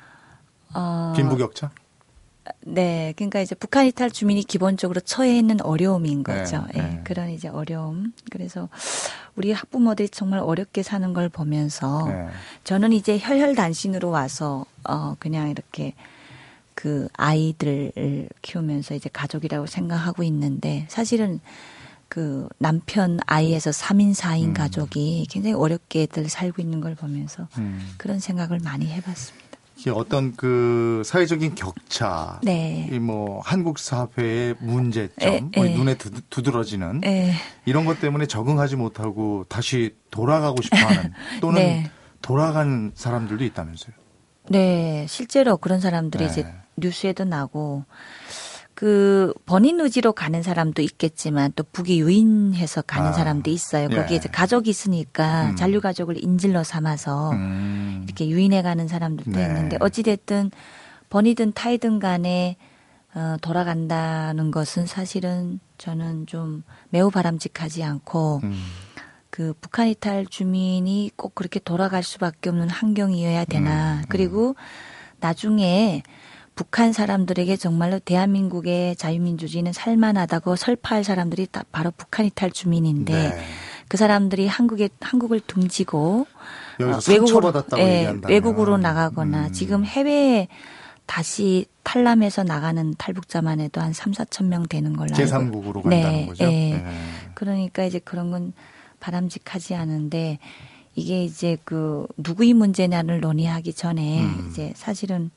어, 0.74 1.12
빈부격차? 1.14 1.70
네, 2.60 3.12
그러니까 3.16 3.40
이제 3.40 3.54
북한 3.54 3.86
이탈 3.86 4.10
주민이 4.10 4.44
기본적으로 4.44 5.00
처해 5.00 5.36
있는 5.36 5.60
어려움인 5.60 6.24
네, 6.24 6.38
거죠. 6.38 6.64
네, 6.74 6.82
네. 6.82 7.00
그런 7.04 7.30
이제 7.30 7.48
어려움. 7.48 8.12
그래서 8.30 8.68
우리 9.36 9.52
학부모들이 9.52 10.08
정말 10.08 10.40
어렵게 10.40 10.82
사는 10.82 11.12
걸 11.12 11.28
보면서 11.28 12.06
네. 12.08 12.28
저는 12.64 12.92
이제 12.92 13.18
혈혈단신으로 13.18 14.10
와서 14.10 14.66
어 14.84 15.16
그냥 15.18 15.50
이렇게 15.50 15.94
그 16.74 17.08
아이들을 17.14 18.28
키우면서 18.42 18.94
이제 18.94 19.08
가족이라고 19.12 19.66
생각하고 19.66 20.22
있는데 20.24 20.86
사실은 20.88 21.40
그 22.08 22.48
남편 22.58 23.18
아이에서 23.26 23.70
3인 23.70 24.14
4인 24.14 24.48
음. 24.48 24.52
가족이 24.52 25.26
굉장히 25.30 25.54
어렵게들 25.54 26.28
살고 26.28 26.60
있는 26.60 26.80
걸 26.80 26.94
보면서 26.94 27.48
음. 27.58 27.94
그런 27.96 28.20
생각을 28.20 28.58
많이 28.62 28.86
해봤습니다. 28.86 29.41
어떤 29.90 30.34
그 30.36 31.02
사회적인 31.04 31.54
격차, 31.54 32.40
네. 32.42 32.88
이뭐 32.92 33.40
한국 33.44 33.78
사회의 33.78 34.54
문제점, 34.60 35.10
에, 35.20 35.40
뭐 35.56 35.66
에. 35.66 35.74
눈에 35.74 35.96
두드러지는 36.30 37.02
에. 37.04 37.32
이런 37.64 37.84
것 37.84 38.00
때문에 38.00 38.26
적응하지 38.26 38.76
못하고 38.76 39.44
다시 39.48 39.94
돌아가고 40.10 40.62
싶어하는 40.62 41.12
또는 41.40 41.62
네. 41.62 41.90
돌아가는 42.20 42.92
사람들도 42.94 43.44
있다면서요? 43.44 43.94
네, 44.48 45.06
실제로 45.08 45.56
그런 45.56 45.80
사람들이 45.80 46.24
네. 46.24 46.30
이제 46.30 46.46
뉴스에도 46.76 47.24
나고 47.24 47.84
그 48.74 49.34
본인 49.44 49.80
의지로 49.80 50.12
가는 50.12 50.42
사람도 50.42 50.82
있겠지만 50.82 51.52
또 51.54 51.62
북이 51.62 52.00
유인해서 52.00 52.82
가는 52.82 53.10
아, 53.10 53.12
사람도 53.12 53.50
있어요. 53.50 53.88
거기에 53.88 54.12
예. 54.12 54.16
이제 54.16 54.28
가족이 54.28 54.70
있으니까 54.70 55.50
음. 55.50 55.56
잔류 55.56 55.80
가족을 55.80 56.22
인질로 56.22 56.64
삼아서 56.64 57.32
음. 57.32 58.02
이렇게 58.04 58.28
유인해 58.28 58.62
가는 58.62 58.88
사람들도 58.88 59.32
네. 59.32 59.46
있는데 59.46 59.76
어찌 59.80 60.02
됐든 60.02 60.50
번이든 61.10 61.52
타이든 61.52 61.98
간에 61.98 62.56
어, 63.14 63.36
돌아간다는 63.42 64.50
것은 64.50 64.86
사실은 64.86 65.60
저는 65.76 66.26
좀 66.26 66.64
매우 66.88 67.10
바람직하지 67.10 67.84
않고 67.84 68.40
음. 68.42 68.58
그 69.28 69.54
북한 69.60 69.88
이탈 69.88 70.26
주민이 70.26 71.10
꼭 71.16 71.34
그렇게 71.34 71.60
돌아갈 71.60 72.02
수밖에 72.02 72.50
없는 72.50 72.68
환경이어야 72.70 73.44
되나. 73.46 73.94
음, 73.94 73.98
음. 73.98 74.04
그리고 74.08 74.54
나중에 75.20 76.02
북한 76.62 76.92
사람들에게 76.92 77.56
정말로 77.56 77.98
대한민국의 77.98 78.94
자유민주주의는 78.94 79.72
살만하다고 79.72 80.54
설파할 80.54 81.02
사람들이 81.02 81.48
다 81.50 81.64
바로 81.72 81.90
북한 81.96 82.24
이탈 82.24 82.52
주민인데 82.52 83.12
네. 83.12 83.44
그 83.88 83.96
사람들이 83.96 84.46
한국에 84.46 84.88
한국을 85.00 85.40
둥지고 85.40 86.28
어, 86.80 86.98
외국으로 87.08 87.52
예, 87.78 88.14
외국으로 88.28 88.78
나가거나 88.78 89.46
음. 89.48 89.52
지금 89.52 89.84
해외에 89.84 90.46
다시 91.04 91.66
탈남해서 91.82 92.44
나가는 92.44 92.94
탈북자만 92.96 93.58
해도 93.58 93.80
한 93.80 93.92
3, 93.92 94.12
4천 94.12 94.44
명 94.44 94.68
되는 94.68 94.96
걸로 94.96 95.12
알고 95.16 95.30
제3국으로 95.30 95.82
간다는 95.82 95.90
네, 95.90 96.26
거죠. 96.26 96.44
네. 96.44 96.80
네. 96.84 96.94
그러니까 97.34 97.82
이제 97.82 97.98
그런 97.98 98.30
건 98.30 98.52
바람직하지 99.00 99.74
않은데 99.74 100.38
이게 100.94 101.24
이제 101.24 101.58
그 101.64 102.06
누구의 102.18 102.54
문제냐를 102.54 103.20
논의하기 103.20 103.72
전에 103.72 104.22
음. 104.22 104.48
이제 104.48 104.72
사실은 104.76 105.32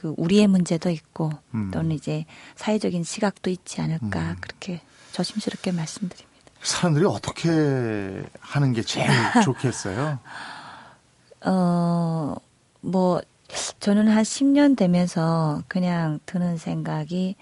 그 0.00 0.14
우리의 0.16 0.46
문제도 0.46 0.88
있고 0.88 1.30
음. 1.52 1.70
또는 1.70 1.92
이제 1.92 2.24
사회적인 2.56 3.04
시각도 3.04 3.50
있지 3.50 3.82
않을까 3.82 4.30
음. 4.30 4.36
그렇게 4.40 4.80
조심스럽게 5.12 5.72
말씀드립니다. 5.72 6.40
사람들이 6.62 7.04
어떻게 7.04 8.22
하는 8.40 8.72
게 8.72 8.80
제일 8.80 9.06
좋겠어요? 9.44 10.18
어, 11.44 12.34
뭐, 12.80 13.20
저는 13.80 14.08
한 14.08 14.22
10년 14.22 14.74
되면서 14.74 15.62
그냥 15.68 16.18
드는 16.24 16.56
생각이 16.56 17.36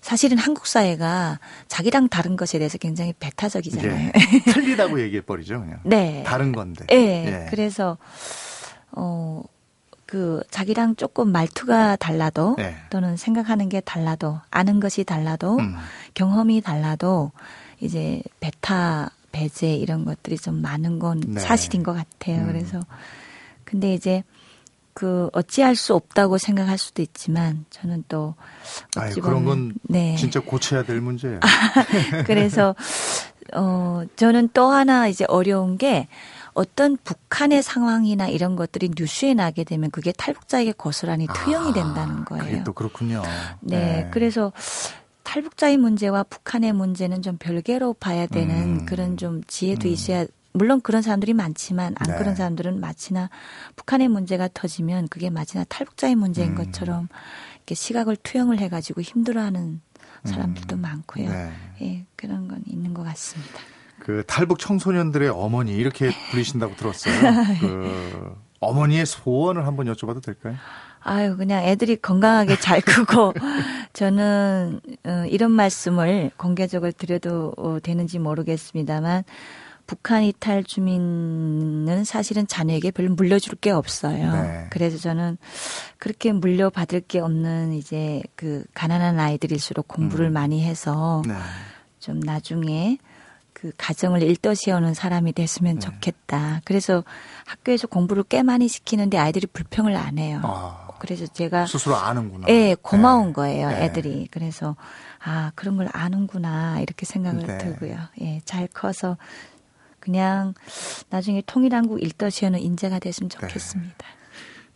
사실은 0.00 0.36
한국 0.36 0.66
사회가 0.66 1.38
자기랑 1.68 2.08
다른 2.08 2.36
것에 2.36 2.58
대해서 2.58 2.76
굉장히 2.78 3.12
배타적이잖아요. 3.20 4.12
예. 4.16 4.40
틀리다고 4.52 5.00
얘기해 5.00 5.20
버리죠, 5.20 5.60
그냥. 5.60 5.78
네. 5.84 6.24
다른 6.26 6.50
건데. 6.50 6.86
네. 6.86 7.44
예. 7.44 7.46
그래서 7.50 7.98
어. 8.90 9.44
그 10.10 10.42
자기랑 10.50 10.96
조금 10.96 11.30
말투가 11.30 11.94
달라도 11.94 12.56
네. 12.58 12.74
또는 12.90 13.16
생각하는 13.16 13.68
게 13.68 13.80
달라도 13.80 14.40
아는 14.50 14.80
것이 14.80 15.04
달라도 15.04 15.56
음. 15.58 15.76
경험이 16.14 16.60
달라도 16.62 17.30
이제 17.78 18.20
베타 18.40 19.12
배제 19.30 19.72
이런 19.72 20.04
것들이 20.04 20.36
좀 20.36 20.60
많은 20.60 20.98
건 20.98 21.22
네. 21.28 21.40
사실인 21.40 21.84
것 21.84 21.92
같아요. 21.92 22.40
음. 22.40 22.46
그래서 22.48 22.80
근데 23.64 23.94
이제 23.94 24.24
그 24.94 25.30
어찌할 25.32 25.76
수 25.76 25.94
없다고 25.94 26.38
생각할 26.38 26.76
수도 26.76 27.02
있지만 27.02 27.64
저는 27.70 28.02
또 28.08 28.34
아유, 28.96 29.14
그런 29.14 29.44
건 29.44 29.74
네. 29.82 30.16
진짜 30.16 30.40
고쳐야 30.40 30.82
될 30.82 31.00
문제예요. 31.00 31.38
그래서 32.26 32.74
어 33.54 34.02
저는 34.16 34.48
또 34.54 34.70
하나 34.70 35.06
이제 35.06 35.24
어려운 35.28 35.78
게 35.78 36.08
어떤 36.54 36.96
북한의 36.96 37.62
상황이나 37.62 38.28
이런 38.28 38.56
것들이 38.56 38.90
뉴스에 38.96 39.34
나게 39.34 39.64
되면 39.64 39.90
그게 39.90 40.12
탈북자에게 40.12 40.72
고스란히 40.72 41.26
투영이 41.32 41.70
아, 41.70 41.72
된다는 41.72 42.24
거예요. 42.24 42.44
그게 42.44 42.64
또 42.64 42.72
그렇군요. 42.72 43.22
네, 43.60 43.78
네. 43.78 44.10
그래서 44.12 44.52
탈북자의 45.22 45.76
문제와 45.76 46.24
북한의 46.24 46.72
문제는 46.72 47.22
좀 47.22 47.36
별개로 47.38 47.94
봐야 47.94 48.26
되는 48.26 48.80
음. 48.80 48.86
그런 48.86 49.16
좀 49.16 49.42
지혜도 49.46 49.88
음. 49.88 49.92
있어야 49.92 50.26
물론 50.52 50.80
그런 50.80 51.02
사람들이 51.02 51.32
많지만 51.34 51.94
안 51.96 52.10
네. 52.10 52.18
그런 52.18 52.34
사람들은 52.34 52.80
마치나 52.80 53.30
북한의 53.76 54.08
문제가 54.08 54.48
터지면 54.52 55.08
그게 55.08 55.30
마치나 55.30 55.64
탈북자의 55.68 56.16
문제인 56.16 56.50
음. 56.50 56.54
것처럼 56.56 57.08
이렇게 57.58 57.76
시각을 57.76 58.16
투영을 58.16 58.58
해가지고 58.58 59.02
힘들어하는 59.02 59.80
사람들도 60.24 60.76
음. 60.76 60.80
많고요. 60.80 61.30
네. 61.30 61.52
예, 61.82 62.06
그런 62.16 62.48
건 62.48 62.62
있는 62.66 62.92
것 62.92 63.04
같습니다. 63.04 63.60
그 64.00 64.24
탈북 64.26 64.58
청소년들의 64.58 65.28
어머니 65.28 65.72
이렇게 65.72 66.10
부르신다고 66.30 66.74
들었어요. 66.76 67.14
그 67.60 68.34
어머니의 68.60 69.06
소원을 69.06 69.66
한번 69.66 69.86
여쭤봐도 69.86 70.22
될까요? 70.22 70.56
아유, 71.02 71.36
그냥 71.36 71.64
애들이 71.64 71.96
건강하게 71.96 72.56
잘 72.56 72.82
크고, 72.82 73.32
저는, 73.94 74.80
어, 75.06 75.24
이런 75.28 75.50
말씀을 75.50 76.30
공개적으로 76.36 76.92
드려도 76.92 77.54
어, 77.56 77.78
되는지 77.82 78.18
모르겠습니다만, 78.18 79.24
북한 79.86 80.22
이탈 80.22 80.62
주민은 80.62 82.04
사실은 82.04 82.46
자녀에게 82.46 82.92
별로 82.92 83.12
물려줄 83.14 83.56
게 83.56 83.70
없어요. 83.70 84.32
네. 84.32 84.66
그래서 84.70 84.98
저는 84.98 85.36
그렇게 85.98 86.32
물려받을 86.32 87.00
게 87.00 87.18
없는 87.18 87.72
이제 87.72 88.22
그 88.36 88.62
가난한 88.74 89.18
아이들일수록 89.18 89.88
공부를 89.88 90.26
음. 90.26 90.32
많이 90.32 90.62
해서 90.62 91.22
네. 91.26 91.34
좀 91.98 92.20
나중에 92.20 92.98
그 93.60 93.72
가정을 93.76 94.22
일떠세우는 94.22 94.94
사람이 94.94 95.34
됐으면 95.34 95.74
네. 95.74 95.80
좋겠다. 95.80 96.62
그래서 96.64 97.04
학교에서 97.44 97.88
공부를 97.88 98.24
꽤 98.26 98.42
많이 98.42 98.68
시키는데 98.68 99.18
아이들이 99.18 99.46
불평을 99.46 99.96
안 99.96 100.16
해요. 100.16 100.40
아, 100.42 100.88
그래서 100.98 101.26
제가 101.26 101.66
스스로 101.66 101.94
아는구나. 101.94 102.46
예, 102.48 102.74
고마운 102.80 103.28
네. 103.28 103.32
거예요, 103.34 103.68
네. 103.68 103.84
애들이. 103.84 104.28
그래서 104.30 104.76
아 105.22 105.52
그런 105.56 105.76
걸 105.76 105.90
아는구나 105.92 106.80
이렇게 106.80 107.04
생각을 107.04 107.46
네. 107.46 107.58
들고요. 107.58 107.98
예, 108.22 108.40
잘 108.46 108.66
커서 108.66 109.18
그냥 109.98 110.54
나중에 111.10 111.42
통일한국 111.44 112.02
일떠시하는 112.02 112.60
인재가 112.60 112.98
됐으면 112.98 113.28
네. 113.28 113.40
좋겠습니다. 113.40 114.06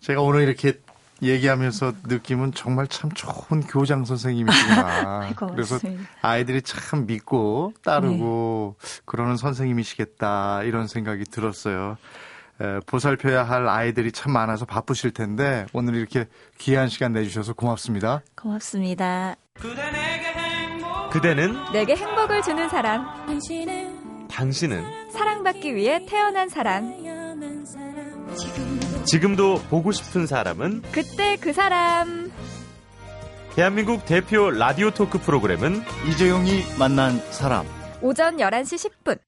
제가 0.00 0.20
오늘 0.20 0.42
이렇게 0.42 0.78
얘기하면서 1.26 1.92
느낌은 2.04 2.52
정말 2.52 2.87
참 2.87 3.10
좋은 3.12 3.62
교장 3.62 4.04
선생님이시구나. 4.04 5.34
그래서 5.52 5.78
아이들이 6.22 6.62
참 6.62 7.06
믿고 7.06 7.72
따르고 7.82 8.76
네. 8.78 9.00
그러는 9.04 9.37
선생님이시겠다 9.37 10.62
이런 10.64 10.87
생각이 10.87 11.24
들었어요. 11.24 11.96
에, 12.60 12.80
보살펴야 12.87 13.42
할 13.42 13.68
아이들이 13.68 14.12
참 14.12 14.32
많아서 14.32 14.64
바쁘실 14.64 15.10
텐데 15.12 15.66
오늘 15.72 15.94
이렇게 15.96 16.26
귀한 16.58 16.88
시간 16.88 17.12
내주셔서 17.12 17.52
고맙습니다. 17.54 18.22
고맙습니다. 18.37 19.37
그대는 21.10 21.72
내게 21.72 21.96
행복을 21.96 22.42
주는 22.42 22.68
사람. 22.68 23.06
당신은 24.30 25.10
사랑받기 25.12 25.74
위해 25.74 26.04
태어난 26.08 26.48
사람. 26.48 26.92
지금 28.37 28.73
도 29.36 29.60
보고 29.68 29.92
싶은 29.92 30.26
사람은 30.26 30.82
그때 30.90 31.36
그 31.40 31.52
사람. 31.52 32.32
대한민국 33.54 34.04
대표 34.04 34.50
라디오 34.50 34.90
토크 34.90 35.18
프로그램은 35.18 35.82
이재용이 36.08 36.62
만난 36.78 37.20
사람. 37.30 37.66
오전 38.00 38.38
11시 38.38 38.90
10분. 39.04 39.18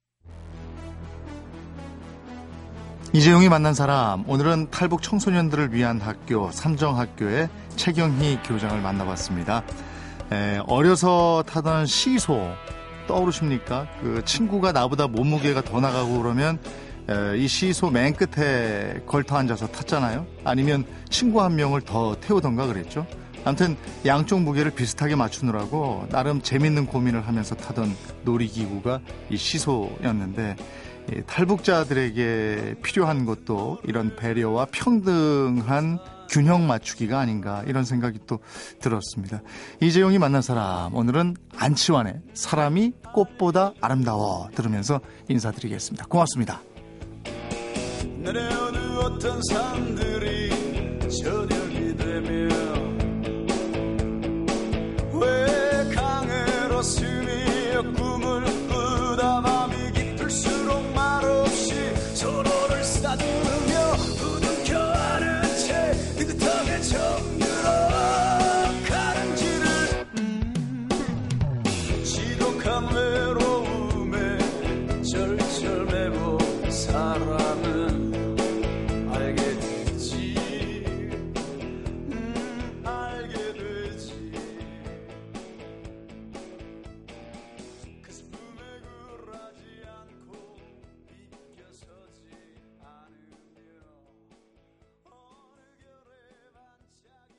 이재용이 3.13 3.49
만난 3.49 3.75
사람. 3.75 4.29
오늘은 4.29 4.71
탈북 4.71 5.03
청소년들을 5.03 5.73
위한 5.73 6.01
학교 6.01 6.51
삼정학교의 6.51 7.49
최경희 7.77 8.41
교장을 8.45 8.81
만나봤습니다. 8.81 9.63
에, 10.33 10.59
어려서 10.67 11.45
타던 11.47 11.87
시소 11.87 12.51
떠오르십니까? 13.07 13.87
그 14.01 14.23
친구가 14.25 14.73
나보다 14.73 15.07
몸무게가 15.07 15.63
더 15.63 15.81
나가고 15.81 16.21
그러면 16.21 16.59
이 17.37 17.47
시소 17.47 17.91
맨 17.91 18.13
끝에 18.13 19.01
걸터 19.07 19.37
앉아서 19.37 19.69
탔잖아요. 19.69 20.27
아니면 20.45 20.85
친구 21.09 21.43
한 21.43 21.55
명을 21.57 21.83
더 21.83 22.17
태우던가 22.21 22.67
그랬죠. 22.67 23.07
아무튼 23.45 23.77
양쪽 24.05 24.41
무게를 24.41 24.73
비슷하게 24.73 25.15
맞추느라고 25.15 26.09
나름 26.11 26.43
재밌는 26.43 26.87
고민을 26.87 27.27
하면서 27.29 27.55
타던 27.55 27.95
놀이기구가 28.25 29.01
이 29.31 29.37
시소였는데 29.37 30.57
탈북자들에게 31.27 32.75
필요한 32.83 33.25
것도 33.25 33.79
이런 33.85 34.17
배려와 34.17 34.67
평등한 34.73 36.01
균형 36.29 36.67
맞추기가 36.67 37.21
아닌가 37.21 37.63
이런 37.69 37.85
생각이 37.85 38.19
또 38.27 38.41
들었습니다. 38.81 39.43
이재용이 39.81 40.19
만난 40.19 40.43
사람 40.43 40.93
오늘은 40.93 41.37
안치환의 41.57 42.23
사람이 42.35 42.95
꽃보다 43.15 43.75
아름다워 43.81 44.49
들으면서 44.57 45.01
인사드리겠습니다. 45.29 46.07
고맙습니다. 46.07 46.63
내려오는 48.27 48.99
어떤 48.99 49.41
산들이 49.53 50.51
저녁이 51.09 51.95
외로움에 51.97 52.57
절절매 55.95 57.16